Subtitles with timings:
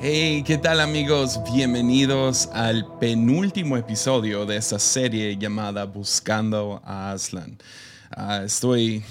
[0.00, 1.40] Hey, ¿qué tal amigos?
[1.52, 7.58] Bienvenidos al penúltimo episodio de esta serie llamada Buscando a Aslan.
[8.12, 9.02] Ah, estoy...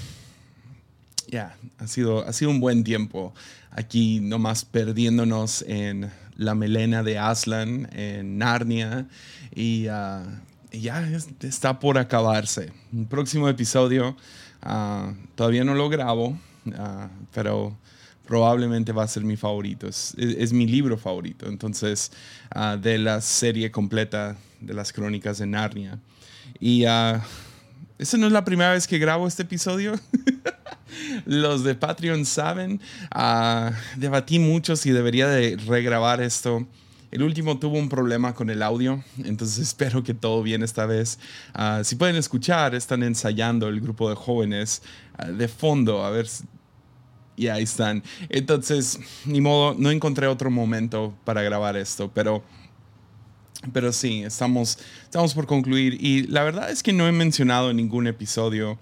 [1.27, 3.33] Ya, ha, sido, ha sido un buen tiempo
[3.69, 9.09] aquí nomás perdiéndonos en la melena de Aslan, en Narnia,
[9.53, 10.23] y ah,
[10.71, 11.05] ya
[11.41, 12.71] está por acabarse.
[12.93, 14.15] El próximo episodio
[14.61, 16.37] ah, todavía no lo grabo,
[17.33, 17.75] pero
[18.27, 19.87] probablemente va a ser mi favorito.
[19.87, 21.47] Es, es, mi libro favorito.
[21.47, 22.11] Entonces,
[22.55, 25.97] uh, de la serie completa de las crónicas de Narnia.
[26.59, 27.19] Y uh,
[27.97, 29.93] esa no es la primera vez que grabo este episodio.
[31.25, 32.81] Los de Patreon saben.
[33.15, 36.67] Uh, debatí mucho si debería de regrabar esto.
[37.09, 41.19] El último tuvo un problema con el audio, entonces espero que todo bien esta vez.
[41.85, 44.81] si pueden escuchar, están ensayando el grupo de jóvenes
[45.25, 46.27] de fondo, a ver
[47.37, 48.03] y ahí están.
[48.27, 52.43] Entonces, ni modo, no encontré otro momento para grabar esto, pero,
[53.71, 56.03] pero sí, estamos, estamos por concluir.
[56.03, 58.77] Y la verdad es que no he mencionado en ningún episodio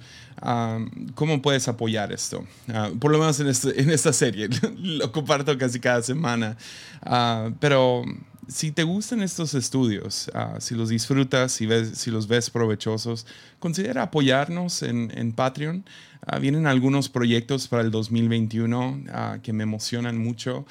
[1.15, 2.45] cómo puedes apoyar esto.
[2.69, 6.57] Ah, por lo menos en, este, en, esta serie, lo comparto casi cada semana.
[7.05, 8.03] Uh, pero
[8.47, 10.29] si te gustan estos estudios,
[10.59, 13.25] si los disfrutas, si, ves, si los ves provechosos,
[13.59, 15.85] considera apoyarnos en, Patreon.
[16.27, 20.65] Ah, vienen algunos proyectos para el 2021 ah, que me emocionan mucho.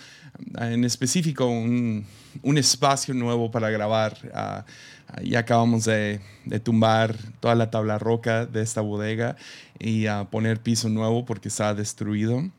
[0.54, 2.06] Ah, en específico, un,
[2.42, 4.16] un, espacio nuevo para grabar.
[5.22, 9.36] ya acabamos de, de, tumbar toda la tabla roca de esta bodega
[9.78, 12.50] y poner piso nuevo porque está destruido.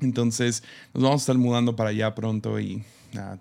[0.00, 2.84] Entonces, nos vamos a estar mudando para allá pronto y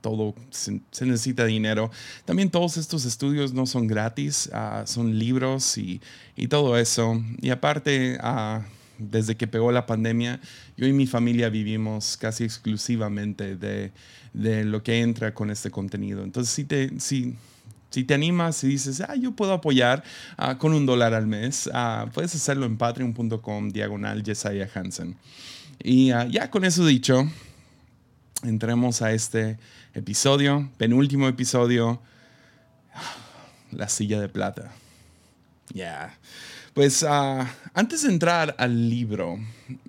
[0.01, 1.91] todo se, necesita dinero.
[2.25, 6.01] También todos estos estudios no son gratis, ah, son libros y,
[6.35, 7.21] y, todo eso.
[7.41, 8.65] Y aparte, ah,
[8.97, 10.39] desde que pegó la pandemia,
[10.77, 13.91] yo y mi familia vivimos casi exclusivamente de,
[14.33, 16.23] de lo que entra con este contenido.
[16.23, 16.99] Entonces, si te...
[16.99, 17.35] Si,
[17.91, 20.03] si te animas y dices, ah, yo puedo apoyar
[20.35, 21.69] ah, con un dólar al mes,
[22.13, 24.21] puedes hacerlo en patreon.com diagonal.
[25.81, 27.25] Y ya con eso dicho,
[28.43, 29.57] entremos a este
[29.93, 32.01] episodio, penúltimo episodio,
[33.71, 34.71] la silla de plata.
[35.73, 36.17] Ya.
[36.73, 39.39] Pues ah, antes de entrar al libro,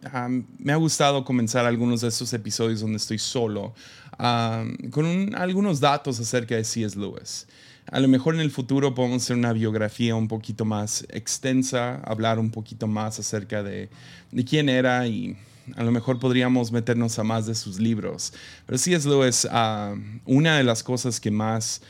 [0.05, 3.75] ah, me ha gustado comenzar algunos de estos episodios donde estoy solo
[4.19, 6.99] ah, con algunos datos acerca de C.S.
[6.99, 7.47] Lewis.
[7.91, 12.39] A lo mejor en el futuro podemos hacer una biografía un poquito más extensa, hablar
[12.39, 13.89] un poquito más acerca de,
[14.33, 15.37] de quién era y
[15.75, 18.33] a lo mejor podríamos meternos a más de sus libros.
[18.67, 21.83] Pero sí es Lewis, uh, una de las cosas que más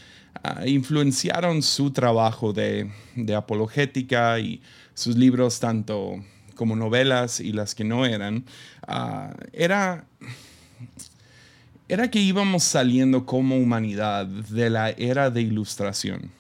[0.45, 4.63] uh, influenciaron su trabajo de, de, apologética y
[4.95, 6.23] sus libros, tanto
[6.55, 8.45] como novelas y las que no eran,
[8.89, 10.07] uh, era,
[11.89, 16.31] era que íbamos saliendo como humanidad de la era de ilustración.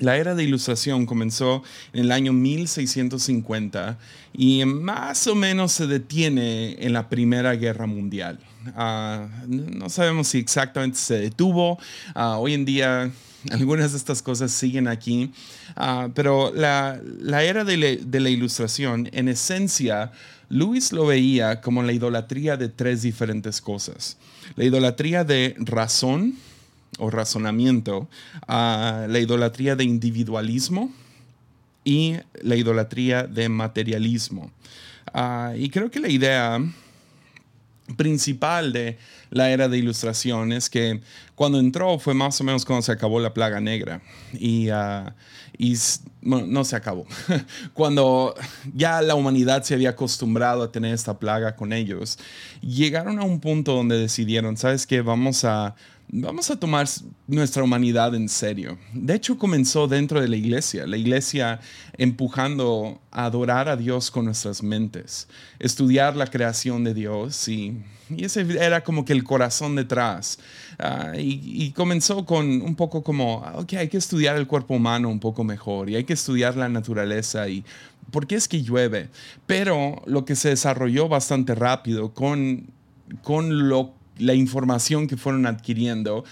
[0.00, 1.62] La era de ilustración comenzó
[1.92, 3.98] en el año 1650
[4.32, 8.40] y más o menos se detiene en la Primera Guerra Mundial.
[8.74, 11.78] Ah, no sabemos si exactamente se detuvo.
[12.14, 13.10] Ah, hoy en día
[13.50, 15.32] algunas de estas cosas siguen aquí,
[15.76, 17.00] ah, pero la,
[17.42, 20.12] era de, de, la ilustración, en esencia,
[20.48, 24.16] Luis lo veía como la idolatría de tres diferentes cosas.
[24.56, 26.36] La idolatría de razón,
[27.00, 28.08] o razonamiento
[28.46, 30.92] la idolatría de individualismo
[31.84, 34.50] y la idolatría de materialismo.
[35.12, 36.58] Ah, y creo que la idea
[37.96, 38.98] principal de
[39.30, 41.00] la era de ilustración es que
[41.34, 44.02] cuando entró fue más o menos cuando se acabó la plaga negra
[44.32, 45.14] y, ah,
[45.56, 45.76] y
[46.22, 47.06] no se acabó.
[47.74, 48.34] cuando
[48.74, 52.18] ya la humanidad se había acostumbrado a tener esta plaga con ellos,
[52.60, 55.00] llegaron a un punto donde decidieron, ¿sabes qué?
[55.00, 55.74] Vamos a
[56.12, 56.86] vamos a tomar
[57.26, 58.78] nuestra humanidad en serio.
[58.92, 61.60] De hecho, comenzó dentro de la iglesia, la iglesia
[61.96, 65.28] empujando a adorar a Dios con nuestras mentes,
[65.58, 67.82] estudiar la creación de Dios y,
[68.18, 70.38] ese era como que el corazón detrás.
[70.78, 75.08] Ah, y, comenzó con un poco como, ah, ok, hay que estudiar el cuerpo humano
[75.08, 77.64] un poco mejor y hay que estudiar la naturaleza y
[78.10, 79.08] por qué es que llueve.
[79.46, 82.66] Pero lo que se desarrolló bastante rápido con,
[83.22, 86.24] con lo la información que fueron adquiriendo,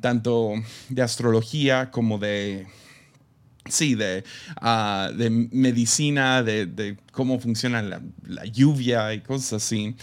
[0.00, 0.54] tanto
[0.88, 2.66] de astrología como de,
[3.66, 4.24] sí, de,
[4.56, 9.94] ah, de medicina, de, cómo funciona la, lluvia y cosas así,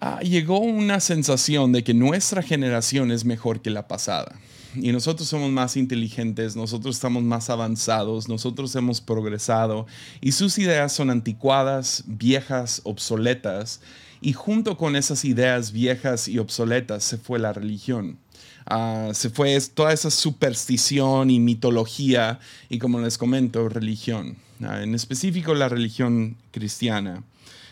[0.00, 4.38] ah, llegó una sensación de que nuestra generación es mejor que la pasada.
[4.74, 9.86] y nosotros somos más inteligentes, nosotros estamos más avanzados, nosotros hemos progresado
[10.20, 13.80] y sus ideas son anticuadas, viejas, obsoletas
[14.20, 18.18] y junto con esas ideas viejas y obsoletas se fue la religión.
[18.66, 24.94] Ah, se fue toda esa superstición y mitología y como les comento, religión, ah, en
[24.94, 27.22] específico la religión cristiana.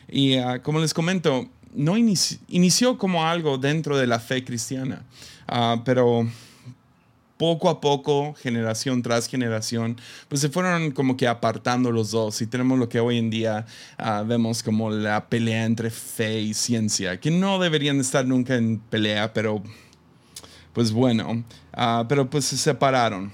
[0.09, 5.03] Y como les comento, no inició como algo dentro de la fe cristiana,
[5.85, 6.27] pero
[7.37, 12.47] poco a poco, generación tras generación, pues se fueron como que apartando los dos y
[12.47, 13.67] tenemos lo que hoy en día
[14.27, 19.33] vemos como la pelea entre fe y ciencia, que no deberían estar nunca en pelea,
[19.33, 19.63] pero
[20.73, 23.31] pues bueno, ah, pero pues se separaron.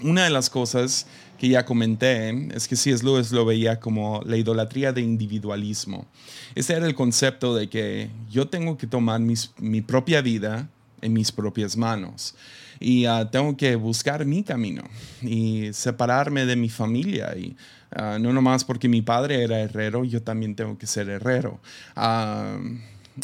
[0.00, 1.08] Una de las cosas
[1.38, 3.04] que ya comenté es que C.S.
[3.04, 6.06] Lewis lo veía como la idolatría de individualismo.
[6.54, 10.68] Ese era el concepto de que yo tengo que tomar mi propia vida
[11.00, 12.34] en mis propias manos
[12.80, 14.82] y ah, tengo que buscar mi camino
[15.22, 17.56] y separarme de mi familia y
[17.96, 21.60] uh, no nomás porque mi padre era herrero, yo también tengo que ser herrero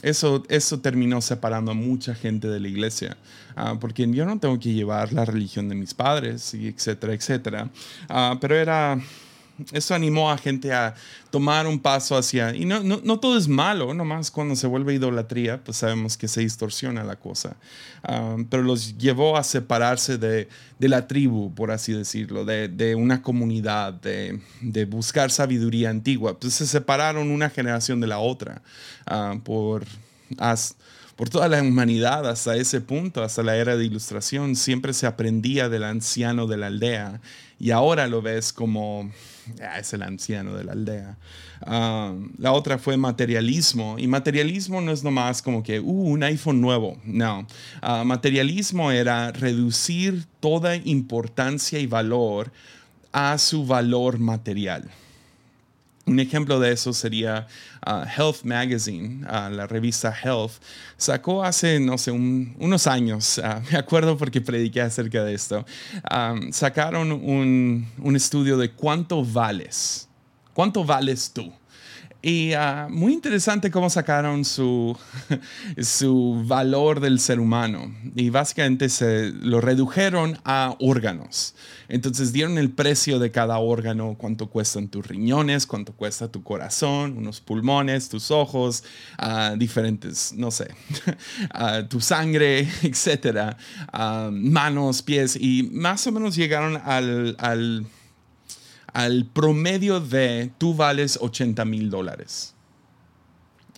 [0.03, 3.17] eso, eso terminó separando a mucha gente de la iglesia,
[3.57, 7.71] ah, porque yo no tengo que llevar la religión de mis padres, y etcétera, etcétera.
[8.09, 8.99] Ah, pero era,
[9.73, 10.95] eso animó a gente a
[11.31, 15.63] tomar un paso hacia, y no, no, todo es malo, nomás cuando se vuelve idolatría,
[15.63, 17.57] pues sabemos que se distorsiona la cosa,
[18.51, 20.49] pero los llevó a separarse de,
[20.79, 26.39] de, la tribu, por así decirlo, de, de una comunidad, de, de, buscar sabiduría antigua,
[26.39, 28.63] pues se separaron una generación de la otra
[29.45, 29.85] por
[31.17, 35.69] por toda la humanidad hasta ese punto, hasta la era de ilustración, siempre se aprendía
[35.69, 37.21] del anciano de la aldea
[37.59, 39.11] y ahora lo ves como
[39.63, 41.17] ah, es el anciano de la aldea.
[42.39, 46.99] La otra fue materialismo y materialismo no es nomás como que uh, un iPhone nuevo,
[47.05, 47.47] no.
[47.81, 52.53] Ah, materialismo era reducir toda importancia y valor
[53.13, 54.91] a su valor material.
[56.07, 57.47] Un ejemplo de eso sería
[57.87, 60.53] uh, Health Magazine, uh, la revista Health,
[60.99, 65.65] sacó hace, no sé, unos años, uh, me acuerdo porque prediqué acerca de esto,
[66.51, 70.09] sacaron un, un estudio de cuánto vales,
[70.53, 71.51] cuánto vales tú.
[72.27, 74.97] Y uh, muy interesante cómo sacaron su,
[75.79, 77.95] su valor del ser humano.
[78.17, 81.55] Y básicamente se lo redujeron a órganos.
[81.87, 87.19] Entonces dieron el precio de cada órgano, cuánto cuestan tus riñones, cuánto cuesta tu corazón,
[87.19, 88.85] unos pulmones, tus ojos,
[89.23, 90.69] uh, diferentes, no sé,
[91.55, 93.59] uh, tu sangre, etcétera,
[94.33, 95.37] manos, pies.
[95.39, 97.85] Y más o menos llegaron al
[98.95, 102.55] al promedio de tú vales 80 mil dólares.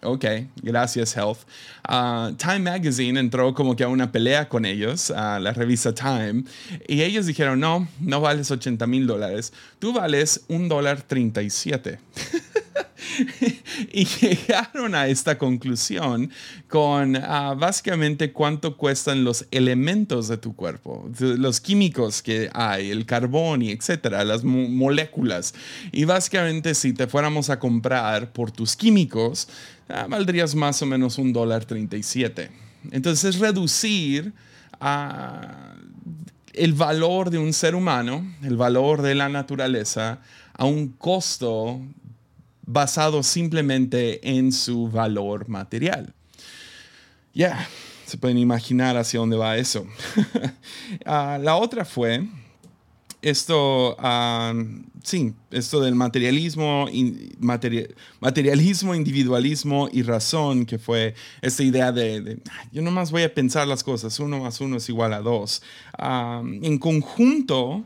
[0.02, 0.24] Ok,
[0.62, 1.38] gracias Health.
[1.82, 6.44] Ah, Time Magazine entró como que a una pelea con ellos, a la revista Time,
[6.86, 11.98] y ellos dijeron, no, no vales 80 mil dólares, tú vales un dólar 37.
[13.92, 16.30] y llegaron a esta conclusión
[16.68, 23.06] con ah, básicamente cuánto cuestan los elementos de tu cuerpo, los químicos que hay, el
[23.06, 25.54] carbón y etcétera, las moléculas.
[25.92, 29.48] Y básicamente si te fuéramos a comprar por tus químicos,
[29.88, 32.50] ah, valdrías más o menos un dólar 37.
[32.90, 34.32] Entonces reducir
[34.80, 35.74] a
[36.52, 40.20] el valor de un ser humano, el valor de la naturaleza,
[40.54, 41.80] a un costo
[42.66, 46.12] basado simplemente en su valor material.
[47.32, 47.68] Ya,
[48.06, 49.86] se pueden imaginar hacia dónde va eso.
[51.04, 52.24] Ah, la otra fue
[53.20, 54.54] esto, ah,
[55.02, 56.86] sí, esto del materialismo,
[58.20, 62.38] materialismo, individualismo y razón, que fue esta idea de, de,
[62.70, 65.60] yo nomás voy a pensar las cosas, uno más uno es igual a dos.
[65.98, 67.84] Ah, en conjunto,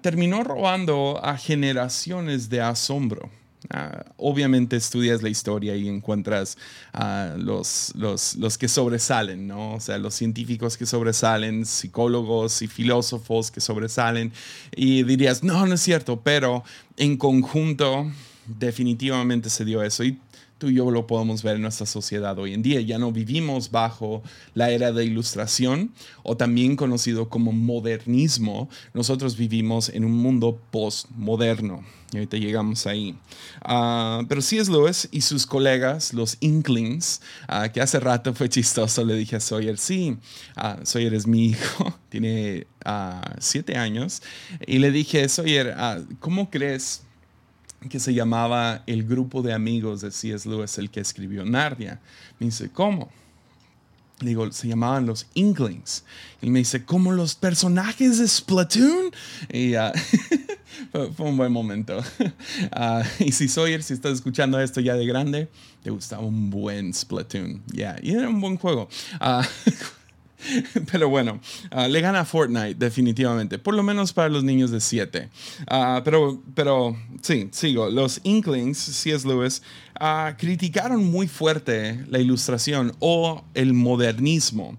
[0.00, 3.30] terminó robando a generaciones de asombro.
[3.70, 6.58] Ah, obviamente estudias la historia y encuentras
[6.92, 9.74] a los, los, los, que sobresalen, ¿no?
[9.74, 14.32] O sea, los científicos que sobresalen, psicólogos y filósofos que sobresalen,
[14.76, 16.62] y dirías, no, no es cierto, pero
[16.98, 18.10] en conjunto
[18.46, 20.04] definitivamente se dio eso.
[20.64, 22.80] Tú y yo lo podemos ver en nuestra sociedad hoy en día.
[22.80, 24.22] Ya no vivimos bajo
[24.54, 25.92] la era de ilustración
[26.22, 28.70] o también conocido como modernismo.
[28.94, 31.84] Nosotros vivimos en un mundo postmoderno.
[32.12, 33.14] Y ahorita llegamos ahí.
[33.62, 39.04] Uh, pero es Lewis y sus colegas, los Inklings, ah, que hace rato fue chistoso,
[39.04, 40.16] le dije a Sawyer, sí,
[40.56, 42.66] uh, Sawyer es mi hijo, tiene
[43.38, 44.22] siete años.
[44.66, 45.76] Y le dije, Sawyer,
[46.20, 47.02] ¿cómo crees?
[47.88, 50.48] Que se llamaba El grupo de amigos de C.S.
[50.48, 52.00] Lewis, el que escribió Narnia.
[52.38, 53.10] Me dice, ¿cómo?
[54.20, 56.04] digo, se llamaban los Inklings.
[56.40, 59.10] Y me dice, ¿como los personajes de Splatoon?
[59.52, 59.72] Y
[60.92, 61.98] fue, un buen momento.
[61.98, 65.48] Uh, y si Sawyer, si estás escuchando esto ya de grande,
[65.82, 67.62] te gustaba un buen Splatoon.
[67.66, 68.88] Ya, y era un buen juego.
[69.20, 69.42] Uh,
[70.92, 71.40] Pero bueno,
[71.72, 75.28] uh, le gana Fortnite definitivamente, por lo menos para los niños de 7.
[75.70, 77.88] Uh, pero, pero sí, sigo.
[77.90, 79.26] Los Inklings, C.S.
[79.26, 79.62] Lewis,
[80.00, 84.76] uh, criticaron muy fuerte la ilustración o el modernismo.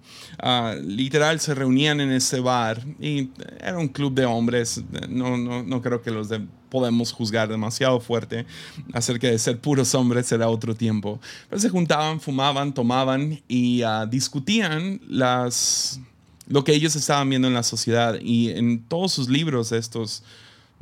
[0.84, 3.30] literal, se reunían en ese bar y
[3.60, 4.84] era un club de hombres.
[5.10, 6.42] No, no, no creo que los de
[6.76, 8.46] podemos juzgar demasiado fuerte
[8.92, 11.22] acerca de ser puros hombres era otro tiempo.
[11.50, 16.02] Pero se juntaban, fumaban, tomaban y uh, discutían las,
[16.48, 18.20] lo que ellos estaban viendo en la sociedad.
[18.22, 20.24] Y en todos sus libros estos,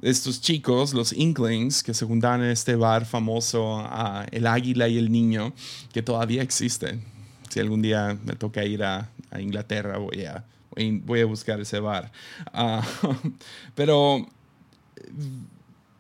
[0.03, 4.97] estos chicos, los Inklings, que se juntaban en este bar famoso, uh, El Águila y
[4.97, 5.53] el Niño,
[5.93, 6.99] que todavía existe.
[7.49, 10.45] Si algún día me toca ir a, Inglaterra, voy a,
[11.05, 12.11] voy a buscar ese bar.
[12.53, 12.81] Uh,
[13.75, 14.27] pero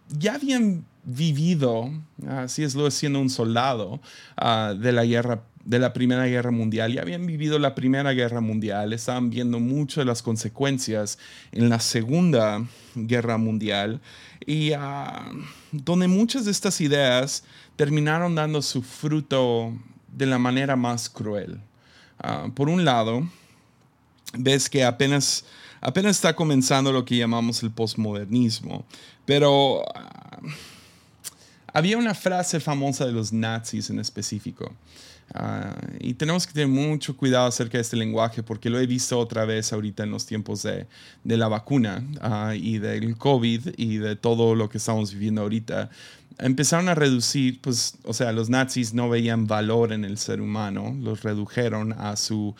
[0.09, 1.89] ya habían vivido,
[2.27, 3.99] así es lo siendo un soldado
[4.39, 8.41] uh, de la guerra de la Primera Guerra Mundial, ya habían vivido la Primera Guerra
[8.41, 11.17] Mundial, estaban viendo mucho de las consecuencias
[11.51, 12.65] en la Segunda
[12.95, 14.01] Guerra Mundial
[14.45, 17.43] y uh, donde muchas de estas ideas
[17.75, 19.73] terminaron dando su fruto
[20.11, 21.59] de la manera más cruel.
[22.23, 23.27] Uh, por un lado,
[24.37, 25.45] ves que apenas
[25.83, 28.85] apenas está comenzando lo que llamamos el postmodernismo.
[29.25, 30.39] Pero ah,
[31.73, 34.71] había una frase famosa de los nazis en específico.
[35.35, 39.17] Ah, y tenemos que tener mucho cuidado acerca de este lenguaje porque lo he visto
[39.17, 40.85] otra vez ahorita en los tiempos de,
[41.23, 45.89] de la vacuna uh, y del COVID y de todo lo que estamos viviendo ahorita.
[46.37, 50.95] Empezaron a reducir, pues, o sea, los nazis no veían valor en el ser humano,
[50.99, 52.55] los redujeron a su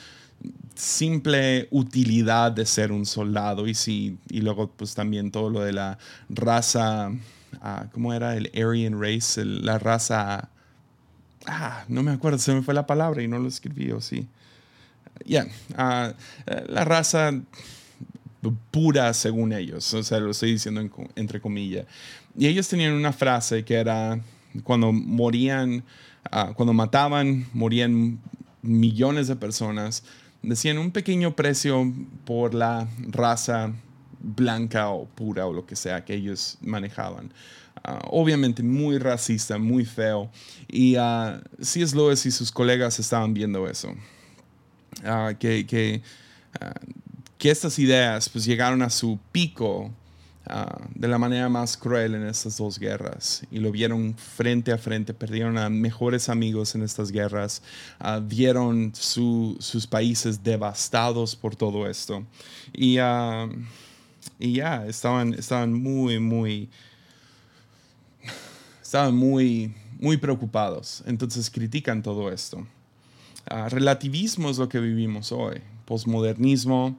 [0.76, 5.74] simple utilidad de ser un soldado y, sí, y luego pues también todo lo de
[5.74, 8.36] la raza, uh, ¿cómo era?
[8.36, 10.50] El Aryan Race, la raza...
[11.46, 14.28] Ah, no me acuerdo, se me fue la palabra y no lo escribí, o sí.
[15.26, 15.46] Ya,
[15.78, 16.14] ah,
[16.68, 17.32] la raza
[18.72, 20.82] pura según ellos, o sea, lo estoy diciendo
[21.16, 21.86] entre comillas.
[22.38, 24.20] Y ellos tenían una frase que era,
[24.64, 25.84] cuando morían,
[26.32, 28.20] ah, cuando mataban, morían
[28.62, 30.04] millones de personas,
[30.42, 31.92] decían un pequeño precio
[32.26, 33.72] por la raza
[34.20, 37.32] blanca o pura o lo que sea que ellos manejaban.
[37.84, 40.32] Ah, obviamente muy racista, muy feo.
[40.68, 41.96] Y uh, C.S.
[41.96, 43.94] Lewis y sus colegas estaban viendo eso.
[45.04, 46.02] Ah, que, que,
[47.38, 49.92] que estas ideas pues llegaron a su pico
[50.46, 54.78] Ah, de la manera más cruel en estas dos guerras y lo vieron frente a
[54.78, 57.62] frente, perdieron a mejores amigos en estas guerras,
[58.02, 62.26] uh, vieron sus países devastados por todo esto
[62.74, 63.50] y, uh,
[64.38, 66.70] y ya estaban, estaban muy, muy,
[68.94, 72.68] estaban muy, muy preocupados, entonces critican todo esto.
[73.72, 76.96] relativismo es lo que vivimos hoy, posmodernismo,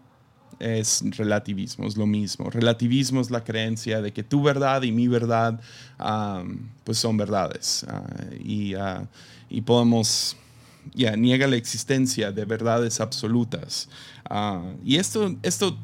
[0.58, 2.50] es relativismo, es lo mismo.
[2.50, 5.60] Relativismo es la creencia de que tu verdad y mi verdad
[6.82, 8.02] pues son verdades ah,
[8.40, 9.06] y, uh,
[9.48, 10.36] y, podemos,
[10.94, 13.88] ya, niega la existencia de verdades absolutas.
[14.28, 15.78] Ah, y esto, esto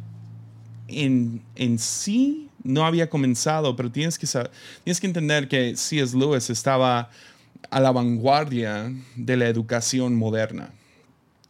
[0.89, 4.27] en, en, sí no había comenzado, pero tienes que,
[4.85, 6.17] tienes que entender que C.S.
[6.17, 7.11] Lewis estaba
[7.71, 10.71] a la vanguardia de la educación moderna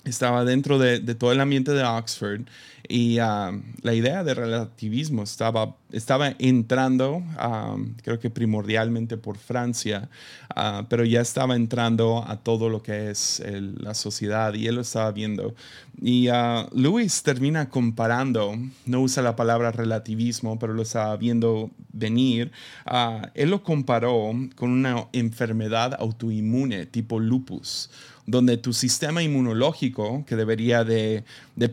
[0.04, 2.42] estaba dentro de, todo el ambiente de Oxford
[2.88, 10.08] y um, la idea de relativismo estaba, estaba entrando, um, creo que primordialmente por Francia,
[10.56, 14.80] uh, pero ya estaba entrando a todo lo que es la sociedad y él lo
[14.80, 15.54] estaba viendo.
[16.00, 22.50] Y uh, Lewis termina comparando, no usa la palabra relativismo, pero lo estaba viendo venir,
[22.90, 27.90] uh, él lo comparó con una enfermedad autoinmune tipo lupus
[28.30, 31.24] donde tu sistema inmunológico, que debería de,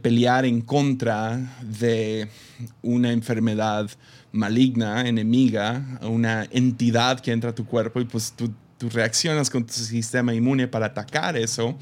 [0.02, 2.28] pelear en contra de
[2.82, 3.90] una enfermedad
[4.32, 9.74] maligna, enemiga, una entidad que entra a tu cuerpo y pues tú, reaccionas con tu
[9.74, 11.76] sistema inmune para atacar eso,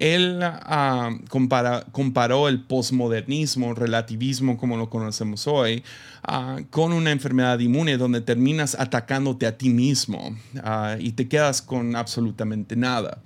[0.00, 5.84] él ah, comparó el posmodernismo, relativismo como lo conocemos hoy,
[6.24, 11.62] ah, con una enfermedad inmune donde terminas atacándote a ti mismo ah, y te quedas
[11.62, 13.22] con absolutamente nada.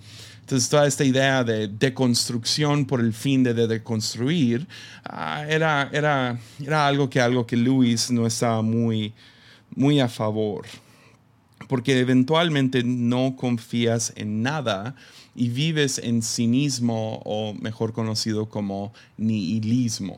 [0.46, 4.68] Entonces, toda esta idea de deconstrucción por el fin de, deconstruir
[5.02, 9.12] ah, era, era, era algo que, algo que Lewis no estaba muy,
[9.74, 10.64] muy a favor.
[11.66, 14.94] porque eventualmente no confías en nada
[15.34, 20.16] y vives en cinismo o mejor conocido como nihilismo.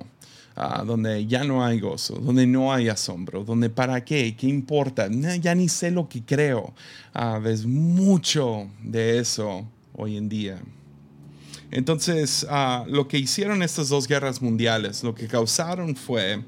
[0.56, 5.08] Ah, donde ya no hay gozo, donde no hay asombro, donde para qué, qué importa,
[5.40, 6.74] ya ni sé lo que creo.
[7.14, 9.66] Ah, ves mucho de eso
[9.98, 10.58] hoy en día.
[11.70, 16.42] Entonces, ah, lo que hicieron estas dos guerras mundiales, lo que causaron fue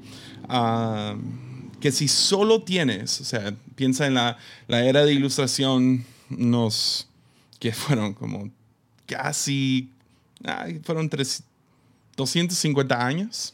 [1.79, 7.07] que si solo tienes, o sea, piensa en la, la era de ilustración, unos
[7.59, 8.49] que fueron como
[9.05, 9.89] casi,
[10.83, 11.09] fueron
[12.15, 13.53] 250 años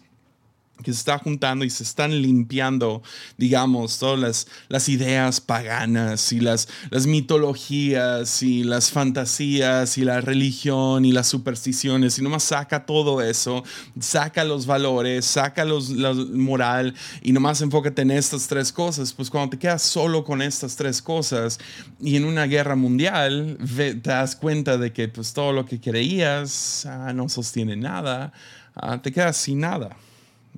[0.84, 3.02] que se está juntando y se están limpiando,
[3.38, 11.04] digamos, todas las, ideas paganas y las, las mitologías y las fantasías y la religión
[11.04, 13.64] y las supersticiones y nomás saca todo eso,
[14.00, 19.30] saca los valores, saca los, la moral y nomás enfócate en estas tres cosas, pues
[19.30, 21.60] cuando te quedas solo con estas tres cosas
[22.00, 26.86] y en una guerra mundial te das cuenta de que pues todo lo que creías
[26.86, 28.32] ah, no sostiene nada,
[28.76, 29.98] ah, te quedas sin nada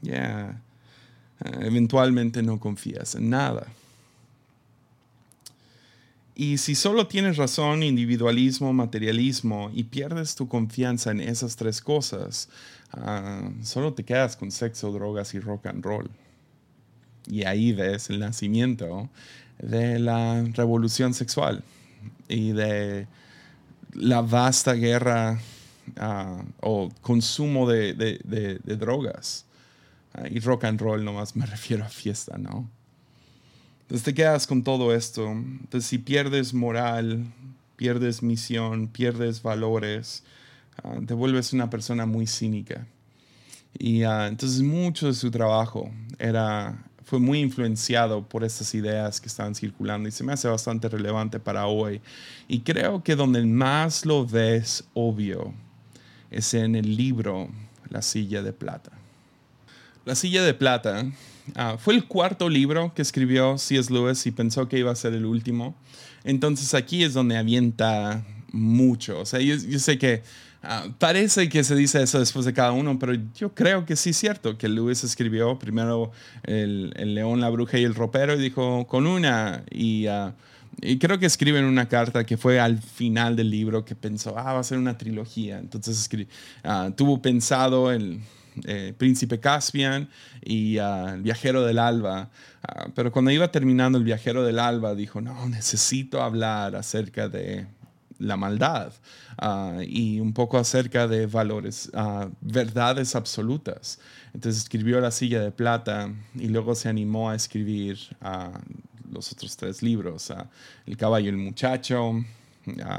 [0.02, 0.62] ya
[1.44, 3.68] eh, eventualmente no confías en nada.
[6.36, 12.48] Y si solo tienes razón, individualismo, materialismo y pierdes tu confianza en esas tres cosas,
[12.94, 16.10] ah, solo te quedas con sexo, drogas y rock and roll.
[17.28, 19.10] Y ahí ves el nacimiento
[19.62, 21.64] de la revolución sexual
[22.30, 23.08] y de
[23.94, 25.40] la vasta guerra
[25.98, 27.94] ah, o consumo de
[28.64, 29.46] drogas
[30.30, 32.70] y rock and roll nomás me refiero a fiesta, ¿no?
[33.82, 35.28] Entonces te quedas con todo esto.
[35.32, 37.26] Entonces si pierdes moral,
[37.76, 40.24] pierdes misión, pierdes valores,
[40.84, 42.86] ah, te vuelves una persona muy cínica.
[43.78, 49.28] Y uh, entonces mucho de su trabajo era, fue muy influenciado por estas ideas que
[49.28, 52.02] estaban circulando y se me hace bastante relevante para hoy.
[52.48, 55.54] Y creo que donde más lo ves obvio
[56.30, 57.50] es en el libro
[57.90, 58.99] La silla de plata.
[60.10, 61.06] La silla de plata
[61.54, 63.94] ah, fue el cuarto libro que escribió C.S.
[63.94, 65.76] Lewis y pensó que iba a ser el último.
[66.24, 69.20] Entonces aquí es donde avienta mucho.
[69.20, 70.24] O sea, yo, sé que
[70.64, 74.10] ah, parece que se dice eso después de cada uno, pero yo creo que sí
[74.10, 78.88] es cierto que Lewis escribió primero el, león, la bruja y el ropero y dijo
[78.88, 80.08] con una y...
[80.08, 80.34] Ah,
[81.00, 84.54] creo que escribe en una carta que fue al final del libro que pensó, ah,
[84.54, 85.60] va a ser una trilogía.
[85.60, 86.10] Entonces
[86.96, 88.22] tuvo pensado el,
[88.66, 90.10] eh, Príncipe Caspian
[90.42, 92.30] y uh, El Viajero del Alba.
[92.64, 97.68] Ah, pero cuando iba terminando El Viajero del Alba, dijo, no, necesito hablar acerca de
[98.20, 98.92] la maldad
[99.38, 101.90] ah, y un poco acerca de valores,
[102.42, 104.00] verdades absolutas.
[104.34, 107.98] Entonces escribió La silla de plata y luego se animó a escribir
[109.10, 110.32] los otros tres libros,
[110.86, 112.14] El caballo y el muchacho,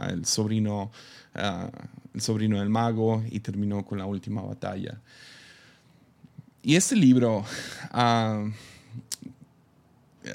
[0.09, 0.91] el sobrino,
[2.15, 4.99] el sobrino del mago y terminó con la última batalla.
[6.63, 7.45] Y este libro,
[7.91, 8.45] ah,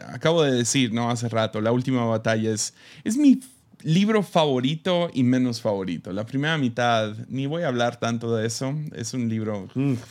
[0.07, 1.09] acabo de decir, ¿no?
[1.09, 3.39] Hace rato, La Última Batalla es, es mi
[3.83, 6.11] libro favorito y menos favorito.
[6.11, 9.67] La primera mitad, ni voy a hablar tanto de eso, es un libro,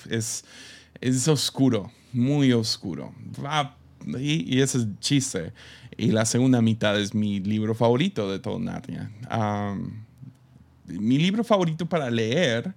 [0.09, 0.45] es,
[1.01, 3.13] es oscuro, muy oscuro.
[4.19, 5.53] y, ese es chiste.
[5.97, 9.11] Y la segunda mitad es mi libro favorito de todo Narnia.
[9.29, 9.77] Ah,
[10.87, 12.73] mi libro favorito para leer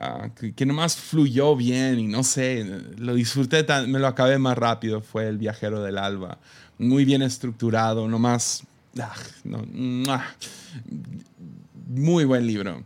[0.00, 2.64] Ah, que, nomás fluyó bien y no sé,
[2.96, 6.38] lo disfruté, me lo acabé más rápido, fue El Viajero del Alba.
[6.78, 8.64] Muy bien estructurado, nomás...
[8.98, 9.14] Ah,
[11.86, 12.84] muy buen libro.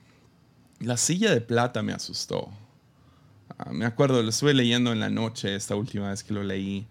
[0.80, 2.50] La silla de plata me asustó.
[3.58, 6.86] Ah, me acuerdo, lo estuve leyendo en la noche esta última vez que lo leí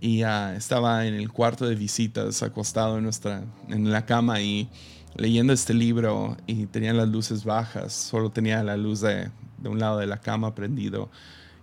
[0.00, 4.68] y estaba en el cuarto de visitas acostado en, nuestra, en la cama y
[5.16, 9.30] leyendo este libro y tenía las luces bajas, solo tenía la luz de,
[9.62, 11.10] de un lado de la cama prendido.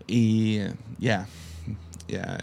[0.07, 0.59] Y
[0.99, 1.27] ya,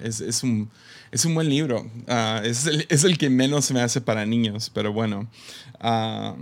[0.02, 0.70] es, es, un,
[1.10, 1.86] es un buen libro.
[2.06, 5.28] Ah, es, el, es, el, que menos me hace para niños, pero bueno.
[5.80, 6.34] Ah,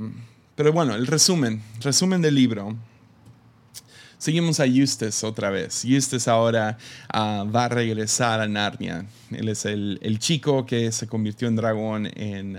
[0.56, 2.76] pero bueno, el resumen, resumen del libro.
[4.24, 5.84] Seguimos a Eustace otra vez.
[5.84, 6.78] Eustace ahora
[7.12, 9.04] ah, va a regresar a Narnia.
[9.30, 12.58] Él es el, chico que se convirtió en dragón en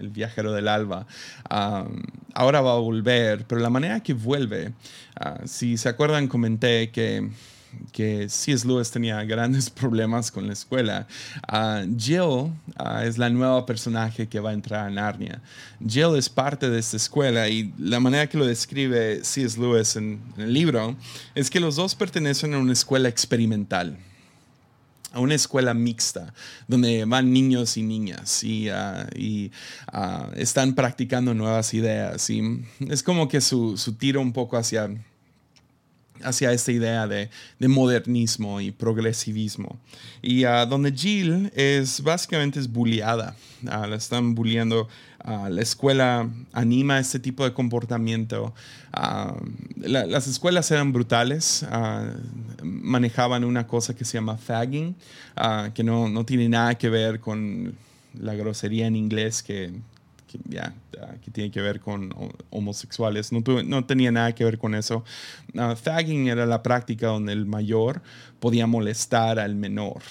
[0.00, 1.06] el viajero del alba.
[1.50, 1.86] Ah,
[2.32, 4.72] ahora va a volver, pero la manera que vuelve,
[5.20, 7.28] ah, si se acuerdan, comenté que
[7.92, 8.66] que C.S.
[8.66, 11.06] Lewis tenía grandes problemas con la escuela.
[11.50, 12.52] Uh, Jill uh,
[13.02, 15.40] es la nueva personaje que va a entrar a Narnia.
[15.86, 19.58] Jill es parte de esta escuela y la manera que lo describe C.S.
[19.60, 20.96] Lewis en, el libro
[21.34, 23.96] es que los dos pertenecen a una escuela experimental.
[25.12, 26.34] a una escuela mixta
[26.68, 29.06] donde van niños y niñas y, ah,
[29.90, 32.28] ah, están practicando nuevas ideas.
[32.28, 34.90] Y es como que su, su tiro un poco hacia
[36.22, 39.78] hacia esta idea de, modernismo y progresivismo.
[40.22, 44.88] Y uh, donde Jill es básicamente es bulliada, uh, la están bulliando,
[45.24, 48.54] uh, la escuela anima este tipo de comportamiento.
[49.76, 51.66] las escuelas eran brutales,
[52.62, 54.94] manejaban una cosa que se llama fagging,
[55.74, 57.74] que no, no tiene nada que ver con
[58.18, 59.72] la grosería en inglés que,
[60.26, 60.74] que, ya,
[61.24, 62.14] que tiene que ver con
[62.50, 63.32] homosexuales.
[63.32, 65.04] No, no tenía nada que ver con eso.
[65.54, 68.02] fagging era la práctica donde el mayor
[68.40, 70.02] podía molestar al menor.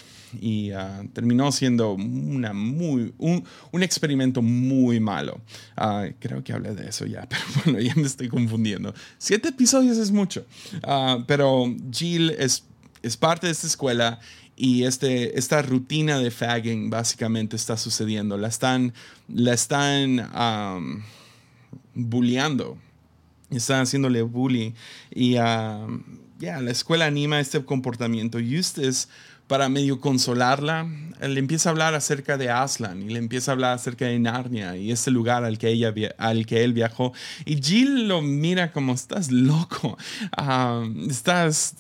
[0.42, 5.40] Y ah, terminó siendo una muy, un, un experimento muy malo.
[5.78, 8.94] Ah, creo que hablé de eso ya, pero bueno, ya me estoy confundiendo.
[9.18, 10.46] Siete episodios es mucho.
[11.28, 12.66] Pero Jill es,
[13.02, 14.20] es parte de esta escuela
[14.58, 18.38] y este, esta rutina de fagging básicamente está sucediendo.
[18.38, 18.94] La están,
[19.28, 21.04] la están um,
[21.94, 22.78] bulleando.
[23.50, 24.72] Están haciéndole bullying.
[25.14, 25.88] Y ya,
[26.40, 28.40] la escuela anima este comportamiento.
[28.40, 29.08] Eustace,
[29.48, 30.88] para medio consolarla,
[31.22, 34.76] le empieza a hablar acerca de Aslan y le empieza a hablar acerca de Narnia
[34.76, 37.14] y ese lugar al que, ella, al que él viajó.
[37.46, 39.98] Y Jill lo mira como, estás loco,
[41.08, 41.76] estás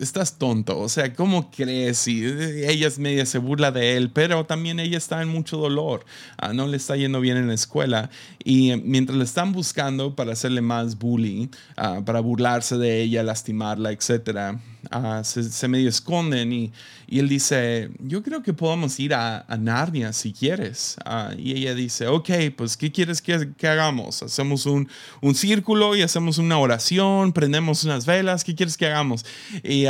[0.00, 2.06] estás tonto, o sea, ¿cómo crees?
[2.08, 6.04] Y ella es media se burla de él, pero también ella está en mucho dolor,
[6.36, 8.10] ah, no le está yendo bien en la escuela
[8.44, 13.92] y mientras le están buscando para hacerle más bullying, ah, para burlarse de ella, lastimarla,
[13.92, 16.72] etcétera, ah, se, medio esconden y,
[17.06, 20.96] y, él dice, yo creo que podemos ir a, Narnia si quieres.
[21.36, 24.22] y ella dice, ok, pues ¿qué quieres que, que hagamos?
[24.22, 24.88] Hacemos un,
[25.34, 29.24] círculo y hacemos una oración, prendemos unas velas, ¿qué quieres que hagamos?
[29.62, 29.86] Y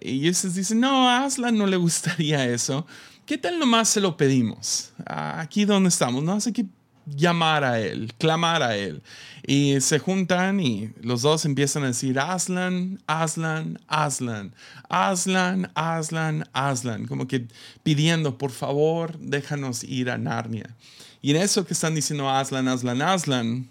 [0.00, 2.86] y ellos dicen, no, a Aslan no le gustaría eso.
[3.24, 4.92] ¿Qué tal nomás se lo pedimos?
[5.04, 6.64] aquí donde estamos, no hace que
[7.06, 9.02] llamar a él, clamar a él.
[9.46, 14.52] Y se juntan y los dos empiezan a decir, Aslan, Aslan, Aslan,
[14.88, 17.46] Aslan, Aslan, Aslan, como que
[17.82, 20.74] pidiendo, por favor, déjanos ir a Narnia.
[21.22, 23.68] Y en eso que están diciendo Aslan, Aslan, Aslan,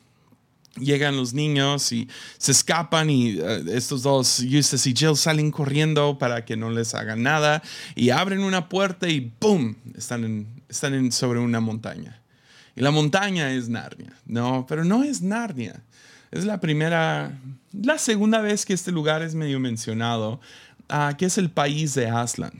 [0.79, 6.17] llegan los niños y se escapan y eh, estos dos, Eustace y Jill, salen corriendo
[6.17, 7.63] para que no les hagan nada
[7.95, 9.75] y abren una puerta y ¡boom!
[9.95, 12.21] Están, están sobre una montaña.
[12.75, 14.65] Y la montaña es Narnia, ¿no?
[14.67, 15.81] Pero no es Narnia.
[16.31, 17.39] Es la primera,
[17.71, 20.41] la segunda vez que este lugar es medio mencionado,
[20.89, 22.53] uh, que es el país de Aslan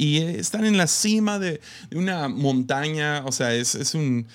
[0.00, 1.60] y están en la cima de,
[1.94, 4.26] una montaña, o sea, es, un,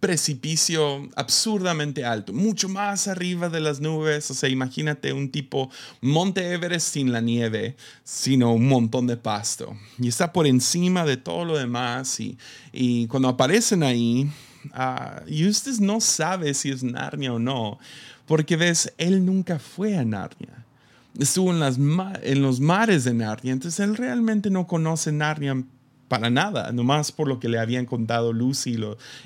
[0.00, 6.54] precipicio absurdamente alto, mucho más arriba de las nubes, o sea, imagínate un tipo Monte
[6.54, 11.44] Everest sin la nieve, sino un montón de pasto, y está por encima de todo
[11.44, 12.38] lo demás, y,
[12.72, 14.26] y cuando aparecen ahí,
[14.66, 17.78] uh, Eustace no sabe si es Narnia o no,
[18.26, 20.60] porque ves, él nunca fue a Narnia
[21.18, 25.62] estuvo en, los mares de Narnia, entonces él realmente no conoce Narnia
[26.08, 28.76] para nada, nomás por lo que le habían contado Lucy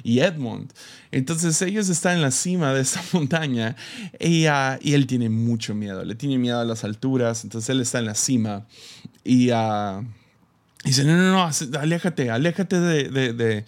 [0.03, 0.71] y Edmund.
[1.11, 3.77] Entonces ellos están en la cima de esa montaña
[4.21, 7.81] y, uh, y, él tiene mucho miedo, le tiene miedo a las alturas, entonces él
[7.81, 8.67] está en la cima
[9.25, 9.51] y...
[9.51, 10.05] Uh,
[10.85, 13.65] dice, no, no, no, aléjate, aléjate de, de, de,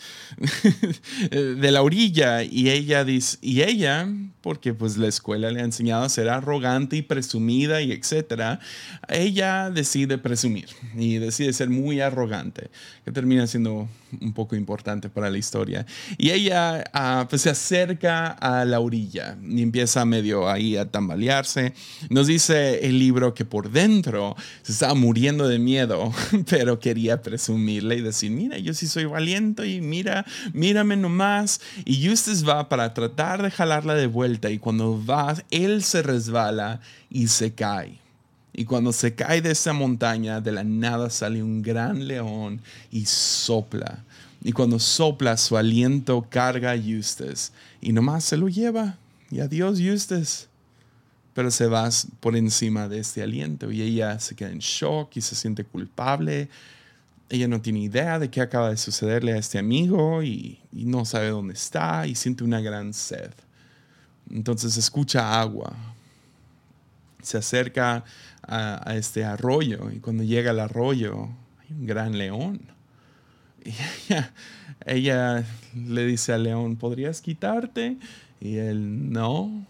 [1.57, 2.43] de, la orilla.
[2.43, 4.07] Y ella dice, y ella,
[4.47, 8.61] porque pues la escuela le ha enseñado a ser arrogante y presumida y etcétera,
[9.09, 12.71] ella decide presumir y decide ser muy arrogante,
[13.05, 13.89] que termina siendo
[14.21, 15.85] un poco importante para la historia.
[16.17, 21.73] Y ella ah, pues se acerca a la orilla y empieza medio ahí a tambalearse.
[22.09, 26.13] Nos dice el libro que por dentro se estaba muriendo de miedo,
[26.49, 31.61] pero quería presumirle y decir, mira, yo sí soy valiente y mira, mírame nomás.
[31.85, 36.81] Y Eustace va para tratar de jalarla de vuelta y cuando va, él se resbala
[37.11, 37.99] y se cae.
[38.59, 43.05] Y cuando se cae de esa montaña, de la nada sale un gran león y
[43.05, 44.03] sopla.
[44.43, 48.97] Y cuando sopla, su aliento carga a Eustace y nomás se lo lleva.
[49.31, 50.47] Y adiós, Eustace.
[51.35, 55.21] Pero se va por encima de este aliento y ella se queda en shock y
[55.21, 56.49] se siente culpable.
[57.29, 61.29] Ella no tiene idea de qué acaba de sucederle a este amigo y no sabe
[61.29, 63.33] dónde está y siente una gran sed.
[64.31, 65.75] Entonces escucha agua.
[67.23, 68.05] Se acerca
[68.43, 71.29] a, este arroyo y cuando llega al arroyo
[71.61, 72.61] hay un gran león.
[73.65, 73.73] Y
[74.87, 77.97] ella, le dice al león, ¿podrías quitarte?
[78.41, 79.67] Y él, no,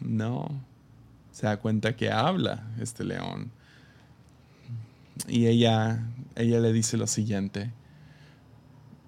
[0.00, 0.48] no.
[1.30, 3.52] Se da cuenta que habla este león.
[5.28, 6.02] Y ella,
[6.34, 7.70] ella le dice lo siguiente.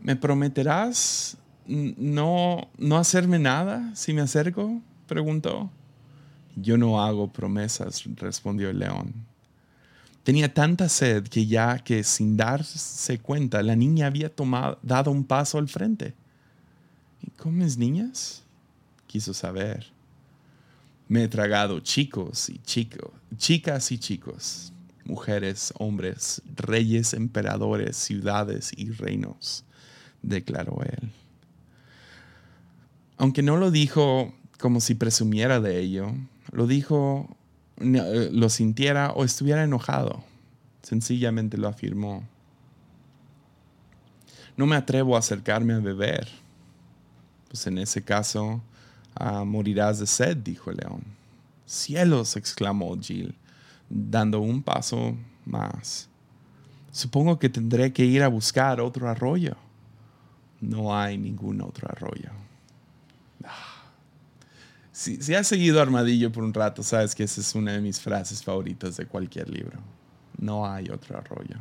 [0.00, 1.36] ¿Me prometerás
[1.70, 4.82] no, no hacerme nada si me acerco?
[5.06, 5.70] preguntó.
[6.56, 9.14] Yo no hago promesas, respondió el león.
[10.24, 15.24] Tenía tanta sed que ya que sin darse cuenta la niña había tomado, dado un
[15.24, 16.14] paso al frente.
[17.22, 18.42] ¿Y comes niñas?
[19.06, 19.86] Quiso saber.
[21.08, 24.72] Me he tragado chicos y chicos, chicas y chicos,
[25.04, 29.64] mujeres, hombres, reyes, emperadores, ciudades y reinos,
[30.22, 31.10] declaró él.
[33.20, 36.14] Aunque no lo dijo como si presumiera de ello,
[36.52, 37.28] lo dijo,
[37.78, 40.24] eh, lo sintiera o estuviera enojado.
[40.80, 42.26] Sencillamente lo afirmó.
[44.56, 46.28] No me atrevo a acercarme a beber.
[47.48, 48.62] Pues en ese caso,
[49.14, 51.02] ah, morirás de sed, dijo el león.
[51.66, 53.34] Cielos, exclamó Jill,
[53.90, 56.08] dando un paso más.
[56.90, 59.56] Supongo que tendré que ir a buscar otro arroyo.
[60.62, 62.30] No hay ningún otro arroyo.
[65.00, 68.44] Si, has seguido Armadillo por un rato, sabes que esa es una de mis frases
[68.44, 69.78] favoritas de cualquier libro.
[70.36, 71.56] No hay otro arroyo.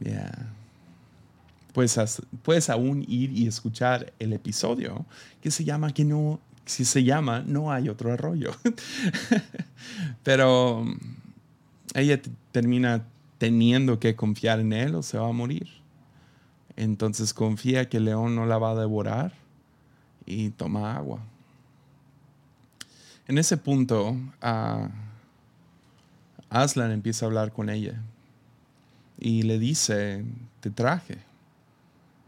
[0.00, 0.52] Yeah.
[1.72, 5.06] Puedes, puedes aún ir y escuchar el episodio
[5.40, 8.50] que se llama que no, si se llama No hay otro arroyo.
[10.24, 10.98] Pero mm,
[11.94, 12.20] ella
[12.50, 13.04] termina
[13.38, 15.68] teniendo que confiar en él o se va a morir.
[16.74, 19.34] Entonces confía que el león no la va a devorar
[20.26, 21.20] y toma agua.
[23.28, 24.16] En ese punto,
[26.48, 28.00] Aslan empieza a hablar con ella
[29.18, 30.24] y le dice,
[30.60, 31.18] te traje.